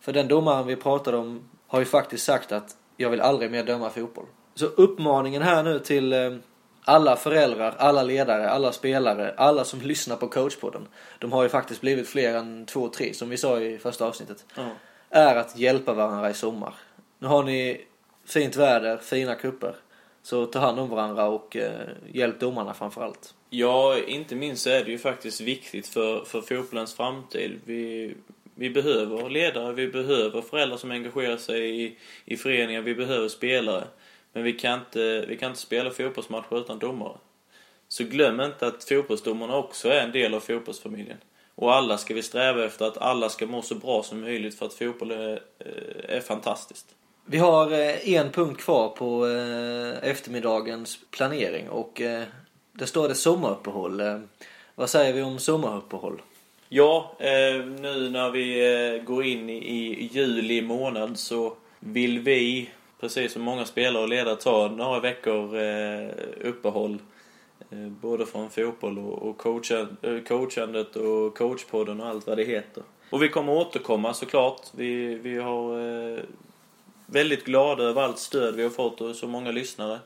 För 0.00 0.12
den 0.12 0.28
domaren 0.28 0.66
vi 0.66 0.76
pratade 0.76 1.16
om 1.16 1.48
har 1.66 1.78
ju 1.78 1.84
faktiskt 1.84 2.24
sagt 2.24 2.52
att 2.52 2.76
jag 2.96 3.10
vill 3.10 3.20
aldrig 3.20 3.50
mer 3.50 3.64
döma 3.64 3.90
fotboll. 3.90 4.26
Så 4.54 4.66
uppmaningen 4.66 5.42
här 5.42 5.62
nu 5.62 5.78
till 5.78 6.12
eh, 6.12 6.30
alla 6.84 7.16
föräldrar, 7.16 7.74
alla 7.78 8.02
ledare, 8.02 8.50
alla 8.50 8.72
spelare, 8.72 9.34
alla 9.36 9.64
som 9.64 9.80
lyssnar 9.80 10.16
på 10.16 10.28
coachpodden. 10.28 10.88
De 11.18 11.32
har 11.32 11.42
ju 11.42 11.48
faktiskt 11.48 11.80
blivit 11.80 12.08
fler 12.08 12.34
än 12.34 12.66
två, 12.66 12.88
tre 12.88 13.14
som 13.14 13.28
vi 13.28 13.36
sa 13.36 13.60
i 13.60 13.78
första 13.78 14.06
avsnittet. 14.06 14.44
Mm. 14.56 14.70
Är 15.10 15.36
att 15.36 15.58
hjälpa 15.58 15.92
varandra 15.92 16.30
i 16.30 16.34
sommar. 16.34 16.74
Nu 17.18 17.26
har 17.26 17.42
ni 17.42 17.84
fint 18.24 18.56
väder, 18.56 18.96
fina 18.96 19.34
kupper. 19.34 19.76
Så 20.22 20.46
ta 20.46 20.58
hand 20.58 20.80
om 20.80 20.88
varandra 20.88 21.26
och 21.26 21.56
eh, 21.56 21.88
hjälp 22.12 22.40
domarna 22.40 22.74
framförallt. 22.74 23.34
Ja, 23.50 23.98
inte 24.06 24.34
minst 24.34 24.62
så 24.62 24.70
är 24.70 24.84
det 24.84 24.90
ju 24.90 24.98
faktiskt 24.98 25.40
viktigt 25.40 25.86
för, 25.86 26.24
för 26.24 26.40
fotbollens 26.40 26.94
framtid. 26.94 27.60
Vi, 27.64 28.14
vi 28.54 28.70
behöver 28.70 29.30
ledare, 29.30 29.72
vi 29.72 29.88
behöver 29.88 30.42
föräldrar 30.42 30.76
som 30.76 30.90
engagerar 30.90 31.36
sig 31.36 31.84
i, 31.84 31.96
i 32.24 32.36
föreningar, 32.36 32.82
vi 32.82 32.94
behöver 32.94 33.28
spelare. 33.28 33.84
Men 34.32 34.42
vi 34.42 34.52
kan, 34.52 34.78
inte, 34.78 35.24
vi 35.28 35.36
kan 35.36 35.48
inte 35.48 35.60
spela 35.60 35.90
fotbollsmatcher 35.90 36.58
utan 36.58 36.78
domare. 36.78 37.18
Så 37.88 38.04
glöm 38.04 38.40
inte 38.40 38.66
att 38.66 38.84
fotbollsdomarna 38.84 39.56
också 39.56 39.88
är 39.88 40.00
en 40.00 40.12
del 40.12 40.34
av 40.34 40.40
fotbollsfamiljen. 40.40 41.18
Och 41.54 41.74
alla 41.74 41.98
ska 41.98 42.14
vi 42.14 42.22
sträva 42.22 42.64
efter 42.64 42.86
att 42.86 42.98
alla 42.98 43.28
ska 43.28 43.46
må 43.46 43.62
så 43.62 43.74
bra 43.74 44.02
som 44.02 44.20
möjligt 44.20 44.58
för 44.58 44.66
att 44.66 44.74
fotboll 44.74 45.10
är, 45.10 45.32
eh, 45.58 46.16
är 46.16 46.20
fantastiskt. 46.20 46.86
Vi 47.26 47.38
har 47.38 47.72
eh, 47.72 48.14
en 48.14 48.30
punkt 48.30 48.60
kvar 48.60 48.88
på 48.88 49.26
eh, 49.26 50.10
eftermiddagens 50.10 50.98
planering 51.10 51.68
och 51.68 52.00
eh, 52.00 52.22
där 52.72 52.86
står 52.86 53.08
det 53.08 53.14
sommaruppehåll. 53.14 54.02
Vad 54.74 54.90
säger 54.90 55.12
vi 55.12 55.22
om 55.22 55.38
sommaruppehåll? 55.38 56.22
Ja, 56.68 57.16
nu 57.80 58.10
när 58.10 58.30
vi 58.30 59.02
går 59.06 59.24
in 59.24 59.50
i 59.50 60.10
juli 60.12 60.62
månad 60.62 61.18
så 61.18 61.56
vill 61.80 62.18
vi, 62.18 62.70
precis 63.00 63.32
som 63.32 63.42
många 63.42 63.64
spelare 63.64 64.02
och 64.02 64.08
ledare, 64.08 64.36
ta 64.36 64.68
några 64.68 65.00
veckor 65.00 65.56
uppehåll. 66.40 66.98
Både 68.00 68.26
från 68.26 68.50
fotboll 68.50 68.98
och 68.98 69.38
coachandet 70.28 70.96
och 70.96 71.38
coachpodden 71.38 72.00
och 72.00 72.06
allt 72.06 72.26
vad 72.26 72.36
det 72.36 72.44
heter. 72.44 72.82
Och 73.10 73.22
vi 73.22 73.28
kommer 73.28 73.52
återkomma 73.52 74.14
såklart. 74.14 74.60
Vi, 74.72 75.14
vi 75.14 75.38
har 75.38 75.78
väldigt 77.06 77.44
glada 77.44 77.82
över 77.82 78.02
allt 78.02 78.18
stöd 78.18 78.54
vi 78.54 78.62
har 78.62 78.70
fått 78.70 79.00
och 79.00 79.16
så 79.16 79.26
många 79.26 79.50
lyssnare. 79.50 79.98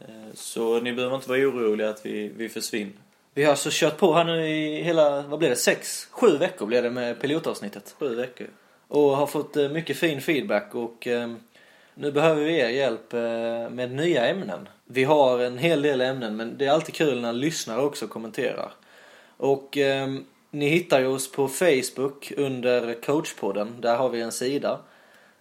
Eh, 0.00 0.34
Så 0.34 0.80
ni 0.80 0.92
behöver 0.92 1.16
inte 1.16 1.28
vara 1.28 1.38
oroliga 1.38 1.90
att 1.90 2.06
vi, 2.06 2.28
vi 2.36 2.48
försvinner. 2.48 2.92
Vi 3.34 3.44
har 3.44 3.50
alltså 3.50 3.68
kört 3.72 3.96
på 3.98 4.14
här 4.14 4.24
nu 4.24 4.48
i 4.48 4.82
hela, 4.82 5.22
vad 5.22 5.38
blir 5.38 5.48
det, 5.48 5.56
sex, 5.56 6.08
sju 6.10 6.36
veckor 6.36 6.66
blev 6.66 6.82
det 6.82 6.90
med 6.90 7.20
pilotavsnittet. 7.20 7.94
Sju 7.98 8.14
veckor. 8.14 8.46
Och 8.88 9.16
har 9.16 9.26
fått 9.26 9.56
eh, 9.56 9.68
mycket 9.68 9.96
fin 9.96 10.20
feedback 10.20 10.74
och 10.74 11.06
eh, 11.06 11.30
nu 11.94 12.12
behöver 12.12 12.44
vi 12.44 12.58
er 12.58 12.68
hjälp 12.68 13.12
eh, 13.12 13.70
med 13.70 13.90
nya 13.90 14.26
ämnen. 14.26 14.68
Vi 14.84 15.04
har 15.04 15.38
en 15.38 15.58
hel 15.58 15.82
del 15.82 16.00
ämnen 16.00 16.36
men 16.36 16.58
det 16.58 16.66
är 16.66 16.70
alltid 16.70 16.94
kul 16.94 17.20
när 17.20 17.32
lyssnare 17.32 17.82
också 17.82 18.06
kommenterar. 18.06 18.72
Och 19.36 19.78
eh, 19.78 20.08
ni 20.50 20.68
hittar 20.68 21.00
ju 21.00 21.06
oss 21.06 21.32
på 21.32 21.48
Facebook 21.48 22.32
under 22.36 22.94
coachpodden. 23.02 23.74
Där 23.80 23.96
har 23.96 24.08
vi 24.08 24.20
en 24.20 24.32
sida. 24.32 24.78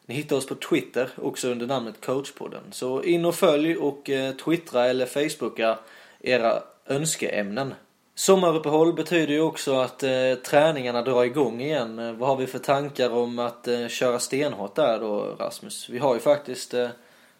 Ni 0.05 0.15
hittar 0.15 0.35
oss 0.35 0.47
på 0.47 0.55
Twitter 0.55 1.09
också 1.15 1.49
under 1.49 1.67
namnet 1.67 2.05
coachpodden. 2.05 2.63
Så 2.71 3.03
in 3.03 3.25
och 3.25 3.35
följ 3.35 3.77
och 3.77 4.09
eh, 4.09 4.35
twittra 4.35 4.85
eller 4.85 5.05
facebooka 5.05 5.79
era 6.19 6.63
önskeämnen. 6.85 7.73
Sommaruppehåll 8.15 8.93
betyder 8.93 9.33
ju 9.33 9.41
också 9.41 9.75
att 9.75 10.03
eh, 10.03 10.35
träningarna 10.45 11.01
drar 11.01 11.23
igång 11.23 11.61
igen. 11.61 11.99
Eh, 11.99 12.13
vad 12.13 12.29
har 12.29 12.35
vi 12.35 12.47
för 12.47 12.59
tankar 12.59 13.09
om 13.09 13.39
att 13.39 13.67
eh, 13.67 13.87
köra 13.87 14.19
stenhårt 14.19 14.75
där 14.75 14.99
då 14.99 15.35
Rasmus? 15.39 15.89
Vi 15.89 15.97
har 15.97 16.13
ju 16.13 16.19
faktiskt 16.19 16.73
eh, 16.73 16.89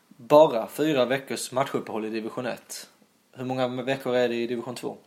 bara 0.07 0.67
fyra 0.67 1.05
veckors 1.05 1.51
matchuppehåll 1.51 2.05
i 2.05 2.09
division 2.09 2.45
1. 2.45 2.89
Hur 3.33 3.45
många 3.45 3.67
veckor 3.67 4.15
är 4.15 4.29
det 4.29 4.35
i 4.35 4.47
division 4.47 4.75
2? 4.75 4.97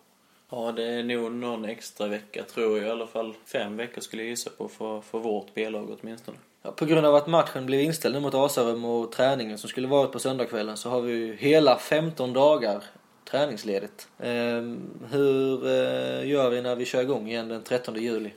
Ja, 0.50 0.72
det 0.72 0.84
är 0.84 1.02
nog 1.02 1.32
någon 1.32 1.64
extra 1.64 2.06
vecka 2.06 2.42
tror 2.42 2.78
jag. 2.78 2.86
I 2.86 2.90
alla 2.90 3.06
fall 3.06 3.34
fem 3.44 3.76
veckor 3.76 4.00
skulle 4.00 4.22
jag 4.22 4.30
gissa 4.30 4.50
på 4.50 4.68
för, 4.68 5.00
för 5.00 5.18
vårt 5.18 5.54
B-lag 5.54 5.96
åtminstone. 6.00 6.38
På 6.76 6.84
grund 6.84 7.06
av 7.06 7.14
att 7.14 7.26
matchen 7.26 7.66
blev 7.66 7.80
inställd 7.80 8.14
nu 8.14 8.20
mot 8.20 8.34
Asarum 8.34 8.84
och 8.84 9.12
träningen 9.12 9.58
som 9.58 9.70
skulle 9.70 9.88
varit 9.88 10.12
på 10.12 10.18
söndagskvällen 10.18 10.76
så 10.76 10.90
har 10.90 11.00
vi 11.00 11.12
ju 11.12 11.36
hela 11.36 11.78
15 11.78 12.32
dagar 12.32 12.84
träningsledigt. 13.30 14.08
Ehm, 14.18 14.90
hur 15.10 15.66
eh, 15.66 16.28
gör 16.28 16.50
vi 16.50 16.62
när 16.62 16.76
vi 16.76 16.84
kör 16.84 17.02
igång 17.02 17.28
igen 17.28 17.48
den 17.48 17.62
13 17.62 18.02
juli? 18.02 18.30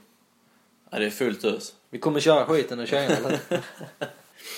Ja, 0.89 0.99
det 0.99 1.05
är 1.05 1.09
fullt 1.09 1.45
ös. 1.45 1.73
Vi 1.89 1.99
kommer 1.99 2.19
köra 2.19 2.45
skiten 2.45 2.79
ur 2.79 2.85
tjejerna 2.85 3.15
eller? 3.15 3.39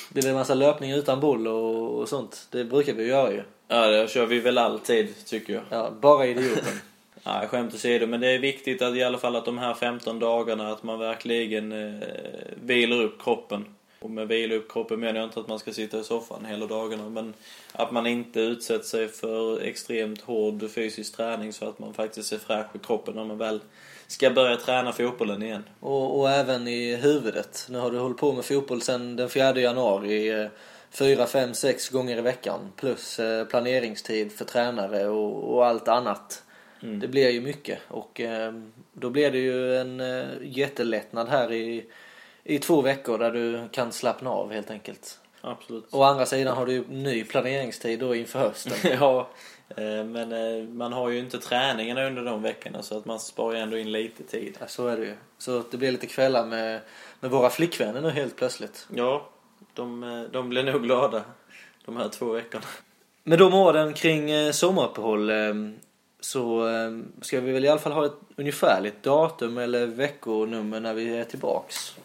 Det 0.09 0.21
blir 0.21 0.29
en 0.29 0.35
massa 0.35 0.53
löpning 0.53 0.91
utan 0.91 1.19
boll 1.19 1.47
och, 1.47 1.99
och 1.99 2.09
sånt. 2.09 2.47
Det 2.49 2.65
brukar 2.65 2.93
vi 2.93 3.07
göra 3.07 3.31
ju. 3.31 3.43
Ja, 3.67 3.87
det 3.87 4.09
kör 4.09 4.25
vi 4.25 4.39
väl 4.39 4.57
alltid, 4.57 5.25
tycker 5.25 5.53
jag. 5.53 5.63
Ja, 5.69 5.91
bara 6.01 6.25
idioten. 6.25 6.73
Nej, 7.25 7.47
skämt 7.47 7.73
åsido, 7.73 8.07
men 8.07 8.21
det 8.21 8.27
är 8.27 8.39
viktigt 8.39 8.81
att 8.81 8.95
i 8.95 9.03
alla 9.03 9.17
fall 9.17 9.35
att 9.35 9.45
de 9.45 9.57
här 9.57 9.73
15 9.73 10.19
dagarna 10.19 10.71
att 10.71 10.83
man 10.83 10.99
verkligen 10.99 11.71
eh, 11.71 12.07
vilar 12.55 13.01
upp 13.01 13.23
kroppen. 13.23 13.65
Och 13.99 14.09
med 14.09 14.27
vila 14.27 14.55
upp 14.55 14.71
kroppen 14.71 14.99
menar 14.99 15.19
jag 15.19 15.27
inte 15.27 15.39
att 15.39 15.47
man 15.47 15.59
ska 15.59 15.73
sitta 15.73 15.99
i 15.99 16.03
soffan 16.03 16.45
hela 16.45 16.65
dagarna, 16.65 17.09
men 17.09 17.33
att 17.71 17.91
man 17.91 18.07
inte 18.07 18.39
utsätter 18.39 18.85
sig 18.85 19.07
för 19.07 19.61
extremt 19.61 20.21
hård 20.21 20.71
fysisk 20.71 21.15
träning 21.17 21.53
så 21.53 21.69
att 21.69 21.79
man 21.79 21.93
faktiskt 21.93 22.33
är 22.33 22.37
fräsch 22.37 22.75
i 22.75 22.79
kroppen 22.79 23.15
när 23.15 23.23
man 23.25 23.37
väl 23.37 23.59
ska 24.07 24.29
börja 24.29 24.55
träna 24.55 24.91
fotbollen 24.91 25.43
igen. 25.43 25.63
Och, 25.79 26.19
och 26.19 26.29
även 26.31 26.67
i 26.67 26.95
huvudet. 26.95 27.67
Nu 27.69 27.77
har 27.77 27.91
du 27.91 27.97
hållit 27.99 28.17
på 28.17 28.33
med 28.33 28.45
fotboll 28.45 28.81
sedan 28.81 29.15
den 29.15 29.29
4 29.29 29.59
januari. 29.59 30.29
eh, 30.29 30.47
Fyra, 30.91 31.25
fem, 31.25 31.53
sex 31.53 31.89
gånger 31.89 32.17
i 32.17 32.21
veckan. 32.21 32.59
Plus 32.75 33.19
eh, 33.19 33.45
planeringstid 33.45 34.31
för 34.31 34.45
tränare 34.45 35.07
och, 35.07 35.53
och 35.53 35.65
allt 35.65 35.87
annat. 35.87 36.43
Det 36.83 37.07
blir 37.07 37.29
ju 37.29 37.41
mycket. 37.41 37.79
Och 37.87 38.21
eh, 38.21 38.53
då 38.93 39.09
blir 39.09 39.31
det 39.31 39.37
ju 39.37 39.77
en 39.77 39.99
eh, 39.99 40.25
jättelättnad 40.41 41.29
här 41.29 41.51
i, 41.51 41.85
i 42.43 42.59
två 42.59 42.81
veckor 42.81 43.17
där 43.17 43.31
du 43.31 43.69
kan 43.71 43.91
slappna 43.91 44.29
av 44.29 44.51
helt 44.51 44.71
enkelt. 44.71 45.19
Absolut. 45.41 45.85
Å 45.91 46.03
andra 46.03 46.25
sidan 46.25 46.57
har 46.57 46.65
du 46.65 46.73
ju 46.73 46.83
ny 46.89 47.23
planeringstid 47.23 47.99
då 47.99 48.15
inför 48.15 48.39
hösten. 48.39 48.73
ja, 48.99 49.29
eh, 49.69 50.03
men 50.05 50.31
eh, 50.31 50.67
man 50.67 50.93
har 50.93 51.09
ju 51.09 51.19
inte 51.19 51.39
träningarna 51.39 52.05
under 52.07 52.23
de 52.23 52.41
veckorna 52.41 52.81
så 52.81 52.97
att 52.97 53.05
man 53.05 53.19
sparar 53.19 53.55
ju 53.55 53.61
ändå 53.61 53.77
in 53.77 53.91
lite 53.91 54.23
tid. 54.23 54.57
Ja, 54.59 54.67
så 54.67 54.87
är 54.87 54.97
det 54.97 55.05
ju. 55.05 55.15
Så 55.37 55.63
det 55.71 55.77
blir 55.77 55.91
lite 55.91 56.07
kvällar 56.07 56.45
med, 56.45 56.81
med 57.19 57.31
våra 57.31 57.49
flickvänner 57.49 58.01
nu 58.01 58.09
helt 58.09 58.35
plötsligt. 58.35 58.87
Ja, 58.95 59.29
de, 59.73 60.03
eh, 60.03 60.21
de 60.31 60.49
blir 60.49 60.63
nog 60.63 60.83
glada 60.83 61.23
de 61.85 61.97
här 61.97 62.09
två 62.09 62.25
veckorna. 62.25 62.65
Med 63.23 63.39
de 63.39 63.53
orden 63.53 63.93
kring 63.93 64.31
eh, 64.31 64.51
sommaruppehåll 64.51 65.29
eh, 65.29 65.53
så 66.23 66.67
eh, 66.67 66.91
ska 67.21 67.41
vi 67.41 67.51
väl 67.51 67.65
i 67.65 67.67
alla 67.67 67.79
fall 67.79 67.91
ha 67.91 68.05
ett 68.05 68.19
ungefärligt 68.35 69.03
datum 69.03 69.57
eller 69.57 69.85
veckonummer 69.85 70.79
när 70.79 70.93
vi 70.93 71.17
är 71.17 71.23
tillbaks. 71.23 71.95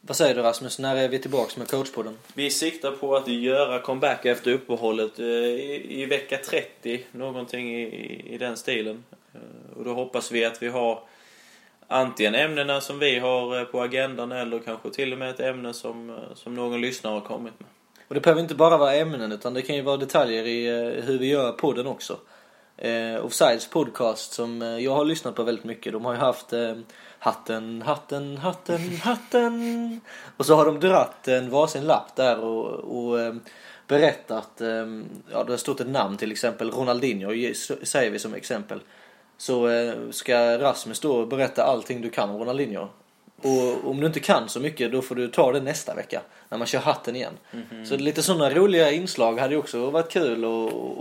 Vad 0.00 0.16
säger 0.16 0.34
du 0.34 0.42
Rasmus, 0.42 0.78
när 0.78 0.96
är 0.96 1.08
vi 1.08 1.18
tillbaks 1.18 1.56
med 1.56 1.68
coachpodden? 1.68 2.16
Vi 2.34 2.50
siktar 2.50 2.90
på 2.90 3.16
att 3.16 3.28
göra 3.28 3.78
comeback 3.78 4.24
efter 4.24 4.52
uppehållet 4.52 5.18
eh, 5.18 5.26
i, 5.26 6.02
i 6.02 6.06
vecka 6.06 6.38
30, 6.50 7.04
någonting 7.12 7.74
i, 7.74 8.22
i, 8.34 8.38
den 8.38 8.56
stilen. 8.56 9.04
Eh, 9.34 9.78
Och 9.78 9.84
då 9.84 9.94
hoppas 9.94 10.32
vi 10.32 10.44
att 10.44 10.62
vi 10.62 10.68
har 10.68 11.02
antingen 11.88 12.34
ämnena 12.34 12.80
som 12.80 12.98
vi 12.98 13.18
har 13.18 13.58
eh, 13.58 13.64
på 13.64 13.82
agendan 13.82 14.32
eller 14.32 14.58
kanske 14.58 14.90
till 14.90 15.12
och 15.12 15.18
med 15.18 15.30
ett 15.30 15.40
ämne 15.40 15.72
som, 15.74 16.18
som 16.34 16.54
någon 16.54 16.80
lyssnare 16.80 17.14
har 17.14 17.20
kommit 17.20 17.60
med. 17.60 17.68
Och 18.08 18.14
det 18.14 18.20
behöver 18.20 18.40
inte 18.42 18.54
bara 18.54 18.76
vara 18.76 18.94
ämnen 18.94 19.32
utan 19.32 19.54
det 19.54 19.62
kan 19.62 19.76
ju 19.76 19.82
vara 19.82 19.96
detaljer 19.96 20.46
i 20.46 20.66
hur 21.06 21.18
vi 21.18 21.26
gör 21.26 21.52
podden 21.52 21.86
också. 21.86 22.18
Eh, 22.76 23.24
Offsides 23.24 23.70
podcast 23.70 24.32
som 24.32 24.62
eh, 24.62 24.68
jag 24.78 24.94
har 24.94 25.04
lyssnat 25.04 25.34
på 25.34 25.42
väldigt 25.42 25.64
mycket. 25.64 25.92
De 25.92 26.04
har 26.04 26.12
ju 26.12 26.18
haft 26.18 26.52
eh, 26.52 26.74
hatten, 27.18 27.82
hatten, 27.82 28.36
hatten, 28.38 28.96
hatten. 29.02 30.00
Och 30.36 30.46
så 30.46 30.54
har 30.54 30.66
de 30.66 30.80
dratt 30.80 31.28
en 31.28 31.50
varsin 31.50 31.84
lapp 31.84 32.16
där 32.16 32.38
och, 32.38 32.66
och 33.06 33.20
eh, 33.20 33.34
berättat. 33.86 34.60
Eh, 34.60 34.68
ja, 35.32 35.44
det 35.44 35.52
har 35.52 35.56
stått 35.56 35.80
ett 35.80 35.88
namn 35.88 36.16
till 36.16 36.32
exempel. 36.32 36.70
Ronaldinho 36.70 37.32
ge- 37.32 37.54
säger 37.82 38.10
vi 38.10 38.18
som 38.18 38.34
exempel. 38.34 38.80
Så 39.36 39.68
eh, 39.68 39.94
ska 40.10 40.58
Rasmus 40.58 41.00
då 41.00 41.26
berätta 41.26 41.64
allting 41.64 42.00
du 42.00 42.10
kan 42.10 42.30
om 42.30 42.38
Ronaldinho. 42.38 42.88
Och 43.42 43.90
om 43.90 44.00
du 44.00 44.06
inte 44.06 44.20
kan 44.20 44.48
så 44.48 44.60
mycket 44.60 44.92
då 44.92 45.02
får 45.02 45.14
du 45.14 45.28
ta 45.28 45.52
det 45.52 45.60
nästa 45.60 45.94
vecka. 45.94 46.22
När 46.48 46.58
man 46.58 46.66
kör 46.66 46.78
hatten 46.78 47.16
igen. 47.16 47.32
Så 47.84 47.96
lite 47.96 48.22
sådana 48.22 48.50
roliga 48.50 48.90
inslag 48.90 49.38
hade 49.38 49.54
ju 49.54 49.60
också 49.60 49.90
varit 49.90 50.10
kul 50.10 50.44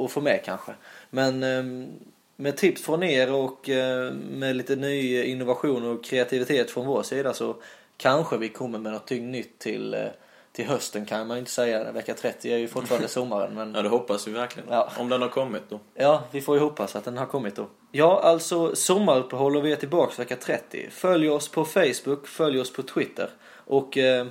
att, 0.06 0.12
få 0.12 0.22
med 0.22 0.41
kanske. 0.46 0.72
Men 1.10 1.43
eh, 1.43 1.88
med 2.36 2.58
tips 2.58 2.82
från 2.82 3.04
er 3.04 3.34
och 3.34 3.69
eh, 3.69 4.13
med 4.13 4.56
lite 4.56 4.76
ny 4.76 5.24
innovation 5.24 5.86
och 5.86 6.04
kreativitet 6.04 6.72
från 6.72 6.86
vår 6.86 7.04
sida 7.04 7.34
så 7.34 7.56
kanske 7.98 8.38
vi 8.38 8.50
kommer 8.50 8.80
med 8.80 8.91
något 8.91 9.10
nytt 9.10 9.60
till, 9.60 9.93
eh, 9.93 10.08
till 10.54 10.66
hösten 10.66 11.06
kan 11.06 11.28
man 11.28 11.38
inte 11.38 11.52
säga. 11.52 11.92
Vecka 11.92 12.13
30 12.13 12.54
är 12.54 12.58
ju 12.58 12.68
fortfarande 12.68 13.08
sommaren 13.20 13.54
men 13.54 13.76
Ja, 13.76 13.82
det 13.82 13.89
hoppas 13.89 14.28
vi 14.28 14.32
verkligen. 14.32 14.70
Ja. 14.70 14.92
Om 14.98 15.10
den 15.10 15.22
har 15.22 15.30
kommit 15.30 15.63
då. 15.70 15.80
Ja, 15.96 16.24
vi 16.32 16.42
får 16.42 16.56
ju 16.56 16.62
hoppas 16.62 16.96
att 16.96 17.06
den 17.06 17.18
har 17.18 17.26
kommit 17.26 17.56
då. 17.56 17.68
Ja, 17.92 18.22
alltså 18.24 18.76
sommaruppehåll 18.76 19.56
och 19.56 19.66
vi 19.66 19.72
är 19.72 19.76
tillbaks 19.76 20.20
vecka 20.20 20.36
30. 20.36 20.89
Följ 20.89 21.30
oss 21.30 21.48
på 21.48 21.66
Facebook, 21.66 22.28
följ 22.28 22.60
oss 22.60 22.74
på 22.74 22.84
Twitter. 22.84 23.30
Och 23.66 23.98
eh, 23.98 24.28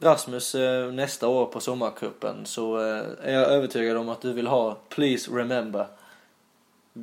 Rasmus, 0.00 0.54
eh, 0.54 0.92
nästa 0.92 1.28
år 1.28 1.46
på 1.46 1.60
sommarcupen 1.60 2.46
så 2.46 2.78
eh, 2.78 3.04
är 3.22 3.32
jag 3.32 3.48
övertygad 3.48 3.96
om 3.96 4.08
att 4.08 4.20
du 4.20 4.32
vill 4.32 4.46
ha 4.46 4.78
Please 4.88 5.30
Remember. 5.30 5.86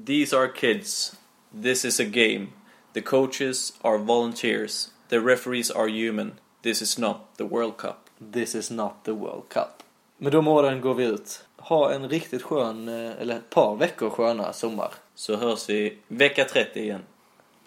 These 0.05 0.37
are 0.37 0.47
kids. 0.47 1.15
This 1.63 1.85
is 1.85 1.99
a 1.99 2.03
game. 2.03 2.47
The 2.93 3.01
coaches 3.01 3.73
are 3.81 3.97
volunteers. 3.97 4.89
The 5.09 5.19
referees 5.19 5.71
are 5.71 5.87
human. 5.87 6.31
This 6.61 6.81
is 6.81 6.97
not 6.97 7.17
the 7.37 7.43
World 7.43 7.77
Cup. 7.77 8.06
This 8.33 8.55
is 8.55 8.71
not 8.71 8.93
the 9.03 9.11
World 9.11 9.43
Cup. 9.49 9.83
Med 10.17 10.31
de 10.31 10.47
orden 10.47 10.81
går 10.81 10.93
vi 10.93 11.05
ut. 11.05 11.45
Ha 11.57 11.93
en 11.93 12.09
riktigt 12.09 12.41
skön, 12.41 12.87
eh, 12.87 13.21
eller 13.21 13.35
ett 13.35 13.49
par 13.49 13.75
veckor 13.75 14.09
sköna 14.09 14.53
sommar. 14.53 14.93
Så 15.15 15.35
hörs 15.35 15.69
vi 15.69 15.97
vecka 16.07 16.45
30 16.45 16.79
igen. 16.79 17.01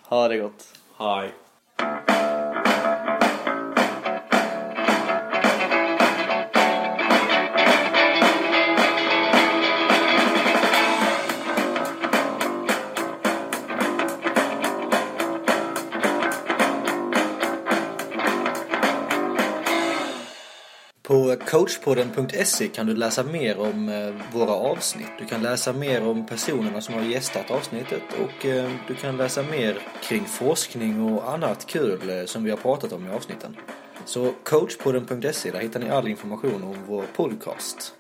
Ha 0.03 0.29
det 0.29 0.39
gott. 0.39 0.65
Hej. 0.99 1.33
coachpodden.se 21.51 22.69
kan 22.69 22.87
du 22.87 22.95
läsa 22.95 23.23
mer 23.23 23.59
om 23.59 23.89
eh, 23.89 24.15
våra 24.33 24.53
avsnitt. 24.53 25.11
Du 25.19 25.25
kan 25.25 25.43
läsa 25.43 25.73
mer 25.73 26.09
om 26.09 26.27
personerna 26.27 26.81
som 26.81 26.95
har 26.95 27.03
gästat 27.03 27.51
avsnittet 27.51 28.03
och 28.21 28.47
eh, 28.47 28.71
du 28.89 28.95
kan 28.95 29.17
läsa 29.17 29.43
mer 29.43 29.79
kring 30.03 30.25
forskning 30.25 31.03
och 31.03 31.33
annat 31.33 31.67
kul 31.67 32.11
eh, 32.11 32.25
som 32.25 32.45
vi 32.45 32.51
har 32.51 32.57
pratat 32.57 32.93
om 32.93 33.07
i 33.07 33.11
avsnitten. 33.11 33.57
Så 34.05 34.33
coachpodden.se, 34.45 35.51
där 35.51 35.61
hittar 35.61 35.81
ni 35.81 35.91
all 35.91 36.09
information 36.09 36.63
om 36.63 36.77
vår 36.87 37.05
podcast. 37.17 37.95